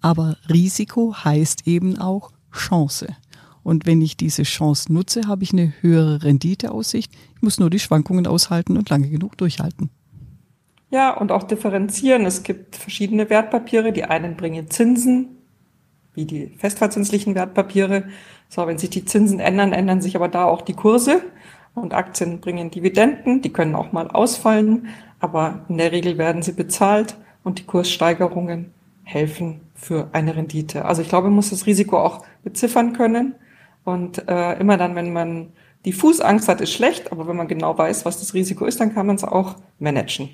Aber 0.00 0.36
Risiko 0.48 1.14
heißt 1.14 1.66
eben 1.66 1.98
auch 1.98 2.32
Chance. 2.52 3.16
Und 3.62 3.86
wenn 3.86 4.00
ich 4.00 4.16
diese 4.16 4.42
Chance 4.42 4.92
nutze, 4.92 5.22
habe 5.26 5.44
ich 5.44 5.52
eine 5.52 5.72
höhere 5.80 6.22
Renditeaussicht. 6.22 7.12
Ich 7.36 7.42
muss 7.42 7.58
nur 7.58 7.70
die 7.70 7.78
Schwankungen 7.78 8.26
aushalten 8.26 8.76
und 8.76 8.90
lange 8.90 9.08
genug 9.08 9.36
durchhalten. 9.38 9.90
Ja, 10.90 11.16
und 11.16 11.32
auch 11.32 11.44
differenzieren. 11.44 12.26
Es 12.26 12.42
gibt 12.42 12.76
verschiedene 12.76 13.30
Wertpapiere. 13.30 13.92
Die 13.92 14.04
einen 14.04 14.36
bringen 14.36 14.70
Zinsen, 14.70 15.38
wie 16.14 16.26
die 16.26 16.54
festverzinslichen 16.58 17.34
Wertpapiere. 17.34 18.04
So, 18.54 18.66
wenn 18.66 18.76
sich 18.76 18.90
die 18.90 19.06
Zinsen 19.06 19.40
ändern, 19.40 19.72
ändern 19.72 20.02
sich 20.02 20.14
aber 20.14 20.28
da 20.28 20.44
auch 20.44 20.60
die 20.60 20.74
Kurse. 20.74 21.22
Und 21.74 21.94
Aktien 21.94 22.38
bringen 22.42 22.70
Dividenden, 22.70 23.40
die 23.40 23.50
können 23.50 23.74
auch 23.74 23.92
mal 23.92 24.08
ausfallen, 24.08 24.88
aber 25.20 25.64
in 25.70 25.78
der 25.78 25.90
Regel 25.90 26.18
werden 26.18 26.42
sie 26.42 26.52
bezahlt 26.52 27.16
und 27.44 27.60
die 27.60 27.64
Kurssteigerungen 27.64 28.74
helfen 29.04 29.62
für 29.74 30.10
eine 30.12 30.36
Rendite. 30.36 30.84
Also 30.84 31.00
ich 31.00 31.08
glaube, 31.08 31.28
man 31.28 31.36
muss 31.36 31.48
das 31.48 31.64
Risiko 31.64 31.98
auch 31.98 32.26
beziffern 32.44 32.92
können. 32.92 33.36
Und 33.84 34.28
äh, 34.28 34.60
immer 34.60 34.76
dann, 34.76 34.96
wenn 34.96 35.14
man 35.14 35.54
die 35.86 35.94
Fußangst 35.94 36.46
hat, 36.46 36.60
ist 36.60 36.74
schlecht, 36.74 37.10
aber 37.10 37.26
wenn 37.26 37.36
man 37.36 37.48
genau 37.48 37.78
weiß, 37.78 38.04
was 38.04 38.20
das 38.20 38.34
Risiko 38.34 38.66
ist, 38.66 38.78
dann 38.80 38.92
kann 38.92 39.06
man 39.06 39.16
es 39.16 39.24
auch 39.24 39.56
managen 39.78 40.28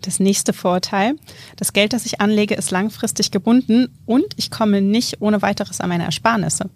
das 0.00 0.20
nächste 0.20 0.52
Vorteil. 0.52 1.16
Das 1.56 1.72
Geld, 1.72 1.92
das 1.92 2.06
ich 2.06 2.20
anlege, 2.20 2.54
ist 2.54 2.70
langfristig 2.70 3.32
gebunden 3.32 3.88
und 4.06 4.26
ich 4.36 4.48
komme 4.48 4.80
nicht 4.80 5.20
ohne 5.20 5.42
weiteres 5.42 5.80
an 5.80 5.88
meine 5.88 6.04
Ersparnisse. 6.04 6.70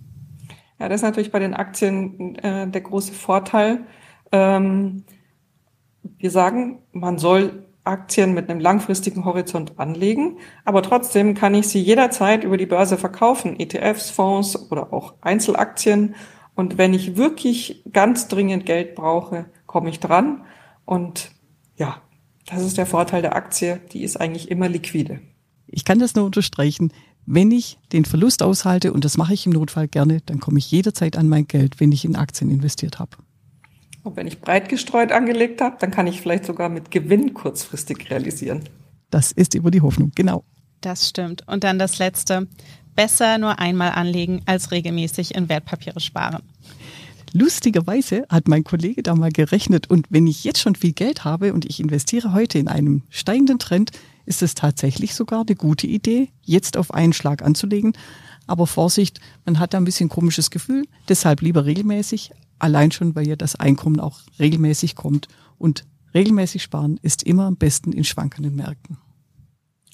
Ja, 0.82 0.88
das 0.88 0.96
ist 0.96 1.04
natürlich 1.04 1.30
bei 1.30 1.38
den 1.38 1.54
Aktien 1.54 2.34
äh, 2.38 2.66
der 2.66 2.80
große 2.80 3.12
Vorteil. 3.12 3.84
Ähm, 4.32 5.04
wir 6.18 6.32
sagen, 6.32 6.80
man 6.90 7.18
soll 7.18 7.68
Aktien 7.84 8.34
mit 8.34 8.50
einem 8.50 8.58
langfristigen 8.58 9.24
Horizont 9.24 9.78
anlegen, 9.78 10.38
aber 10.64 10.82
trotzdem 10.82 11.34
kann 11.34 11.54
ich 11.54 11.68
sie 11.68 11.80
jederzeit 11.80 12.42
über 12.42 12.56
die 12.56 12.66
Börse 12.66 12.98
verkaufen, 12.98 13.60
ETFs, 13.60 14.10
Fonds 14.10 14.72
oder 14.72 14.92
auch 14.92 15.14
Einzelaktien. 15.20 16.16
Und 16.56 16.78
wenn 16.78 16.94
ich 16.94 17.16
wirklich 17.16 17.84
ganz 17.92 18.26
dringend 18.26 18.66
Geld 18.66 18.96
brauche, 18.96 19.44
komme 19.66 19.88
ich 19.88 20.00
dran. 20.00 20.42
Und 20.84 21.30
ja, 21.76 22.02
das 22.46 22.64
ist 22.64 22.76
der 22.76 22.86
Vorteil 22.86 23.22
der 23.22 23.36
Aktie, 23.36 23.80
die 23.92 24.02
ist 24.02 24.20
eigentlich 24.20 24.50
immer 24.50 24.68
liquide. 24.68 25.20
Ich 25.68 25.84
kann 25.84 26.00
das 26.00 26.16
nur 26.16 26.24
unterstreichen. 26.24 26.92
Wenn 27.26 27.50
ich 27.50 27.78
den 27.92 28.04
Verlust 28.04 28.42
aushalte, 28.42 28.92
und 28.92 29.04
das 29.04 29.16
mache 29.16 29.34
ich 29.34 29.46
im 29.46 29.52
Notfall 29.52 29.88
gerne, 29.88 30.20
dann 30.26 30.40
komme 30.40 30.58
ich 30.58 30.70
jederzeit 30.70 31.16
an 31.16 31.28
mein 31.28 31.46
Geld, 31.46 31.78
wenn 31.78 31.92
ich 31.92 32.04
in 32.04 32.16
Aktien 32.16 32.50
investiert 32.50 32.98
habe. 32.98 33.16
Und 34.02 34.16
wenn 34.16 34.26
ich 34.26 34.40
breit 34.40 34.68
gestreut 34.68 35.12
angelegt 35.12 35.60
habe, 35.60 35.76
dann 35.78 35.92
kann 35.92 36.08
ich 36.08 36.20
vielleicht 36.20 36.44
sogar 36.44 36.68
mit 36.68 36.90
Gewinn 36.90 37.34
kurzfristig 37.34 38.10
realisieren. 38.10 38.64
Das 39.10 39.30
ist 39.30 39.54
über 39.54 39.70
die 39.70 39.80
Hoffnung, 39.80 40.10
genau. 40.14 40.44
Das 40.80 41.08
stimmt. 41.08 41.46
Und 41.46 41.62
dann 41.62 41.78
das 41.78 41.98
Letzte. 41.98 42.48
Besser 42.96 43.38
nur 43.38 43.58
einmal 43.58 43.92
anlegen, 43.92 44.42
als 44.46 44.70
regelmäßig 44.70 45.34
in 45.34 45.48
Wertpapiere 45.48 46.00
sparen. 46.00 46.42
Lustigerweise 47.32 48.26
hat 48.28 48.48
mein 48.48 48.64
Kollege 48.64 49.02
da 49.02 49.14
mal 49.14 49.30
gerechnet 49.32 49.88
und 49.88 50.06
wenn 50.10 50.26
ich 50.26 50.44
jetzt 50.44 50.60
schon 50.60 50.74
viel 50.74 50.92
Geld 50.92 51.24
habe 51.24 51.54
und 51.54 51.64
ich 51.64 51.80
investiere 51.80 52.34
heute 52.34 52.58
in 52.58 52.68
einem 52.68 53.02
steigenden 53.08 53.58
Trend, 53.58 53.92
ist 54.26 54.42
es 54.42 54.54
tatsächlich 54.54 55.14
sogar 55.14 55.44
eine 55.46 55.56
gute 55.56 55.86
Idee, 55.86 56.28
jetzt 56.42 56.76
auf 56.76 56.92
einen 56.92 57.12
Schlag 57.12 57.42
anzulegen. 57.42 57.92
Aber 58.46 58.66
Vorsicht, 58.66 59.20
man 59.44 59.58
hat 59.58 59.74
da 59.74 59.78
ein 59.78 59.84
bisschen 59.84 60.08
komisches 60.08 60.50
Gefühl, 60.50 60.84
deshalb 61.08 61.40
lieber 61.40 61.64
regelmäßig, 61.64 62.32
allein 62.58 62.90
schon, 62.90 63.14
weil 63.14 63.26
ja 63.26 63.36
das 63.36 63.56
Einkommen 63.56 64.00
auch 64.00 64.20
regelmäßig 64.38 64.96
kommt 64.96 65.28
und 65.58 65.84
regelmäßig 66.14 66.62
sparen 66.62 66.98
ist 67.02 67.22
immer 67.22 67.46
am 67.46 67.56
besten 67.56 67.92
in 67.92 68.04
schwankenden 68.04 68.54
Märkten. 68.54 68.98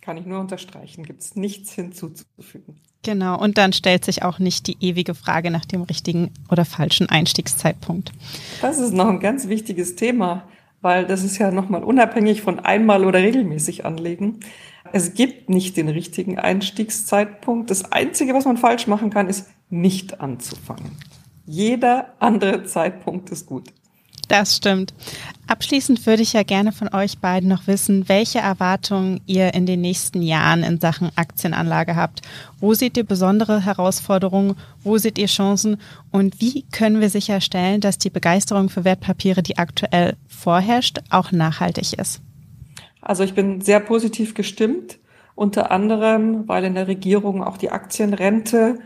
Kann 0.01 0.17
ich 0.17 0.27
nur 0.27 0.41
unterstreichen. 0.41 1.05
Gibt 1.05 1.21
es 1.21 1.37
nichts 1.37 1.73
hinzuzufügen. 1.73 2.81
Genau, 3.03 3.39
und 3.39 3.59
dann 3.59 3.73
stellt 3.73 4.05
sich 4.05 4.23
auch 4.23 4.39
nicht 4.39 4.67
die 4.67 4.77
ewige 4.81 5.15
Frage 5.15 5.51
nach 5.51 5.65
dem 5.65 5.83
richtigen 5.83 6.31
oder 6.51 6.65
falschen 6.65 7.09
Einstiegszeitpunkt. 7.09 8.13
Das 8.61 8.79
ist 8.79 8.93
noch 8.93 9.09
ein 9.09 9.21
ganz 9.21 9.49
wichtiges 9.49 9.97
Thema, 9.97 10.49
weil 10.81 11.07
das 11.07 11.25
ist 11.25 11.39
ja 11.39 11.51
nochmal 11.51 11.85
unabhängig 11.85 12.43
von 12.43 12.61
einmal 12.61 13.05
oder 13.05 13.21
regelmäßig 13.21 13.85
anlegen. 13.85 14.41
Es 14.93 15.15
gibt 15.15 15.51
nicht 15.51 15.77
den 15.77 15.89
richtigen 15.89 16.39
Einstiegszeitpunkt. 16.39 17.71
Das 17.71 17.93
Einzige, 17.93 18.35
was 18.35 18.45
man 18.45 18.57
falsch 18.57 18.87
machen 18.87 19.11
kann, 19.11 19.29
ist 19.29 19.49
nicht 19.71 20.21
anzufangen. 20.21 20.93
Jeder 21.45 22.15
andere 22.19 22.65
Zeitpunkt 22.65 23.31
ist 23.31 23.47
gut. 23.47 23.73
Das 24.29 24.57
stimmt. 24.57 24.93
Abschließend 25.47 26.05
würde 26.05 26.23
ich 26.23 26.35
ja 26.35 26.43
gerne 26.43 26.73
von 26.73 26.93
euch 26.93 27.19
beiden 27.19 27.49
noch 27.49 27.67
wissen, 27.67 28.11
welche 28.11 28.41
Erwartungen 28.41 29.23
ihr 29.25 29.55
in 29.55 29.65
den 29.65 29.81
nächsten 29.81 30.21
Jahren 30.21 30.63
in 30.63 30.79
Sachen 30.79 31.11
Aktienanlage 31.17 31.97
habt. 31.97 32.21
Wo 32.61 32.75
seht 32.75 32.99
ihr 32.99 33.05
besondere 33.05 33.65
Herausforderungen? 33.65 34.57
Wo 34.83 34.99
seht 34.99 35.19
ihr 35.19 35.29
Chancen? 35.29 35.81
Und 36.11 36.43
wie 36.43 36.67
können 36.71 37.01
wir 37.01 37.09
sicherstellen, 37.09 37.81
dass 37.81 37.97
die 37.97 38.11
Begeisterung 38.11 38.69
für 38.69 38.85
Wertpapiere, 38.85 39.43
die 39.43 39.57
aktuell 39.57 40.17
vorherrscht, 40.27 40.99
auch 41.09 41.33
nachhaltig 41.33 41.95
ist? 41.95 42.21
Also 43.01 43.25
ich 43.25 43.33
bin 43.33 43.63
sehr 43.63 43.81
positiv 43.81 44.35
gestimmt, 44.35 44.99
unter 45.35 45.71
anderem, 45.71 46.47
weil 46.47 46.65
in 46.65 46.75
der 46.75 46.89
Regierung 46.89 47.43
auch 47.43 47.57
die 47.57 47.71
Aktienrente 47.71 48.81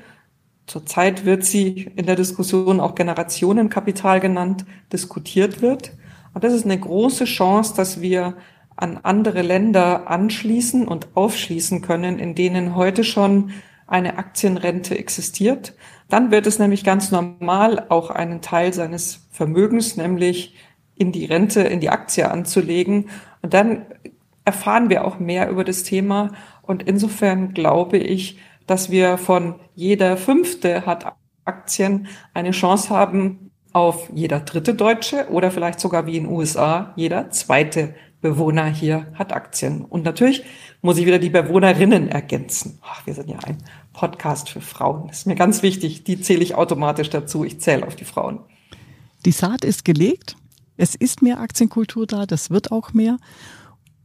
Zurzeit 0.72 1.26
wird 1.26 1.44
sie 1.44 1.90
in 1.96 2.06
der 2.06 2.16
Diskussion 2.16 2.80
auch 2.80 2.94
Generationenkapital 2.94 4.20
genannt, 4.20 4.64
diskutiert 4.90 5.61
wird. 5.61 5.92
Und 6.32 6.44
das 6.44 6.54
ist 6.54 6.64
eine 6.64 6.80
große 6.80 7.26
Chance, 7.26 7.74
dass 7.76 8.00
wir 8.00 8.38
an 8.74 8.98
andere 9.02 9.42
Länder 9.42 10.08
anschließen 10.08 10.88
und 10.88 11.08
aufschließen 11.12 11.82
können, 11.82 12.18
in 12.18 12.35
denen 12.35 12.74
heute 12.74 13.04
schon 13.04 13.50
eine 13.87 14.16
Aktienrente 14.16 14.96
existiert. 14.98 15.74
Dann 16.08 16.30
wird 16.30 16.46
es 16.46 16.58
nämlich 16.58 16.85
ganz 16.85 17.11
normal, 17.11 17.85
auch 17.90 18.08
einen 18.08 18.40
Teil 18.40 18.72
seines 18.72 19.26
Vermögens, 19.30 19.98
nämlich 19.98 20.54
in 20.96 21.12
die 21.12 21.26
Rente, 21.26 21.61
in 21.61 21.80
die 21.80 21.90
Aktie 21.90 22.30
anzulegen. 22.30 23.11
Und 23.42 23.52
dann 23.52 23.85
erfahren 24.46 24.88
wir 24.88 25.04
auch 25.04 25.18
mehr 25.18 25.50
über 25.50 25.64
das 25.64 25.82
Thema. 25.82 26.30
Und 26.62 26.82
insofern 26.82 27.52
glaube 27.52 27.98
ich, 27.98 28.38
dass 28.72 28.90
wir 28.90 29.18
von 29.18 29.56
jeder 29.74 30.16
fünfte 30.16 30.87
hat 30.87 31.14
Aktien 31.44 32.06
eine 32.32 32.52
Chance 32.52 32.88
haben 32.88 33.50
auf 33.74 34.08
jeder 34.14 34.40
dritte 34.40 34.72
Deutsche 34.72 35.28
oder 35.28 35.50
vielleicht 35.50 35.78
sogar 35.78 36.06
wie 36.06 36.16
in 36.16 36.24
den 36.24 36.32
USA 36.32 36.94
jeder 36.96 37.28
zweite 37.28 37.94
Bewohner 38.22 38.64
hier 38.64 39.08
hat 39.12 39.35
Aktien. 39.35 39.85
Und 39.85 40.06
natürlich 40.06 40.44
muss 40.80 40.96
ich 40.96 41.04
wieder 41.04 41.18
die 41.18 41.28
Bewohnerinnen 41.28 42.08
ergänzen. 42.08 42.78
Ach, 42.80 43.04
wir 43.04 43.12
sind 43.12 43.28
ja 43.28 43.40
ein 43.40 43.58
Podcast 43.92 44.48
für 44.48 44.62
Frauen. 44.62 45.08
Das 45.08 45.18
ist 45.18 45.26
mir 45.26 45.35
ganz 45.35 45.62
wichtig. 45.62 46.04
Die 46.04 46.22
zähle 46.22 46.42
ich 46.42 46.54
automatisch 46.54 47.11
dazu. 47.11 47.44
Ich 47.44 47.61
zähle 47.61 47.87
auf 47.87 47.94
die 47.94 48.06
Frauen. 48.06 48.40
Die 49.26 49.32
Saat 49.32 49.66
ist 49.66 49.85
gelegt. 49.85 50.35
Es 50.78 50.94
ist 50.94 51.20
mehr 51.20 51.40
Aktienkultur 51.40 52.06
da. 52.06 52.24
Das 52.24 52.48
wird 52.48 52.72
auch 52.72 52.94
mehr. 52.94 53.18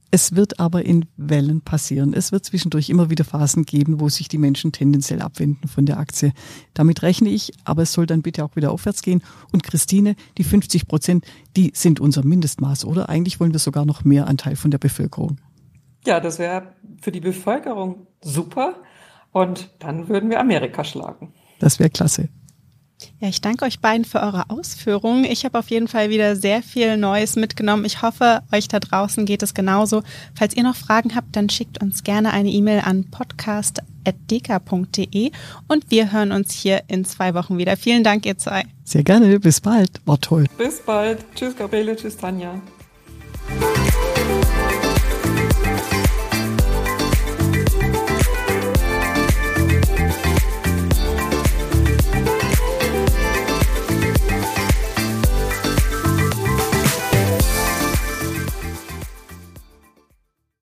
Es 0.09 0.35
wird 0.35 0.59
aber 0.59 0.85
in 0.85 1.05
Wellen 1.17 1.61
passieren. 1.61 2.13
Es 2.13 2.31
wird 2.31 2.45
zwischendurch 2.45 2.89
immer 2.89 3.09
wieder 3.09 3.25
Phasen 3.25 3.65
geben, 3.65 3.99
wo 3.99 4.07
sich 4.07 4.29
die 4.29 4.37
Menschen 4.37 4.71
tendenziell 4.71 5.21
abwenden 5.21 5.67
von 5.67 5.85
der 5.85 5.99
Aktie. 5.99 6.31
Damit 6.73 7.01
rechne 7.03 7.29
ich, 7.29 7.51
aber 7.65 7.81
es 7.81 7.91
soll 7.91 8.05
dann 8.05 8.21
bitte 8.21 8.45
auch 8.45 8.55
wieder 8.55 8.71
aufwärts 8.71 9.01
gehen. 9.01 9.21
Und 9.51 9.63
Christine, 9.63 10.15
die 10.37 10.45
50 10.45 10.87
Prozent, 10.87 11.25
die 11.57 11.71
sind 11.73 11.99
unser 11.99 12.25
Mindestmaß, 12.25 12.85
oder? 12.85 13.09
Eigentlich 13.09 13.39
wollen 13.39 13.51
wir 13.51 13.59
sogar 13.59 13.85
noch 13.85 14.05
mehr 14.05 14.27
Anteil 14.27 14.55
von 14.55 14.71
der 14.71 14.77
Bevölkerung. 14.77 15.37
Ja, 16.05 16.21
das 16.21 16.39
wäre 16.39 16.73
für 17.01 17.11
die 17.11 17.19
Bevölkerung 17.19 18.07
super. 18.21 18.75
Und 19.33 19.69
dann 19.79 20.07
würden 20.07 20.29
wir 20.29 20.39
Amerika 20.39 20.85
schlagen. 20.85 21.33
Das 21.59 21.79
wäre 21.79 21.89
klasse. 21.89 22.29
Ja, 23.19 23.29
ich 23.29 23.41
danke 23.41 23.65
euch 23.65 23.79
beiden 23.79 24.05
für 24.05 24.21
eure 24.21 24.49
Ausführungen. 24.49 25.25
Ich 25.25 25.45
habe 25.45 25.59
auf 25.59 25.69
jeden 25.69 25.87
Fall 25.87 26.09
wieder 26.09 26.35
sehr 26.35 26.63
viel 26.63 26.97
Neues 26.97 27.35
mitgenommen. 27.35 27.85
Ich 27.85 28.01
hoffe, 28.01 28.41
euch 28.51 28.67
da 28.67 28.79
draußen 28.79 29.25
geht 29.25 29.43
es 29.43 29.53
genauso. 29.53 30.01
Falls 30.35 30.55
ihr 30.55 30.63
noch 30.63 30.75
Fragen 30.75 31.15
habt, 31.15 31.35
dann 31.35 31.49
schickt 31.49 31.79
uns 31.81 32.03
gerne 32.03 32.31
eine 32.31 32.49
E-Mail 32.49 32.79
an 32.79 33.05
podcast.deka.de 33.09 35.31
und 35.67 35.89
wir 35.89 36.11
hören 36.11 36.31
uns 36.31 36.53
hier 36.53 36.83
in 36.87 37.05
zwei 37.05 37.33
Wochen 37.33 37.57
wieder. 37.57 37.75
Vielen 37.77 38.03
Dank, 38.03 38.23
ihr 38.25 38.37
zwei. 38.37 38.65
Sehr 38.83 39.03
gerne. 39.03 39.39
Bis 39.39 39.61
bald. 39.61 40.01
War 40.05 40.19
toll. 40.19 40.45
Bis 40.57 40.81
bald. 40.81 41.23
Tschüss, 41.35 41.55
Gabriele. 41.55 41.95
Tschüss, 41.95 42.17
Tanja. 42.17 42.61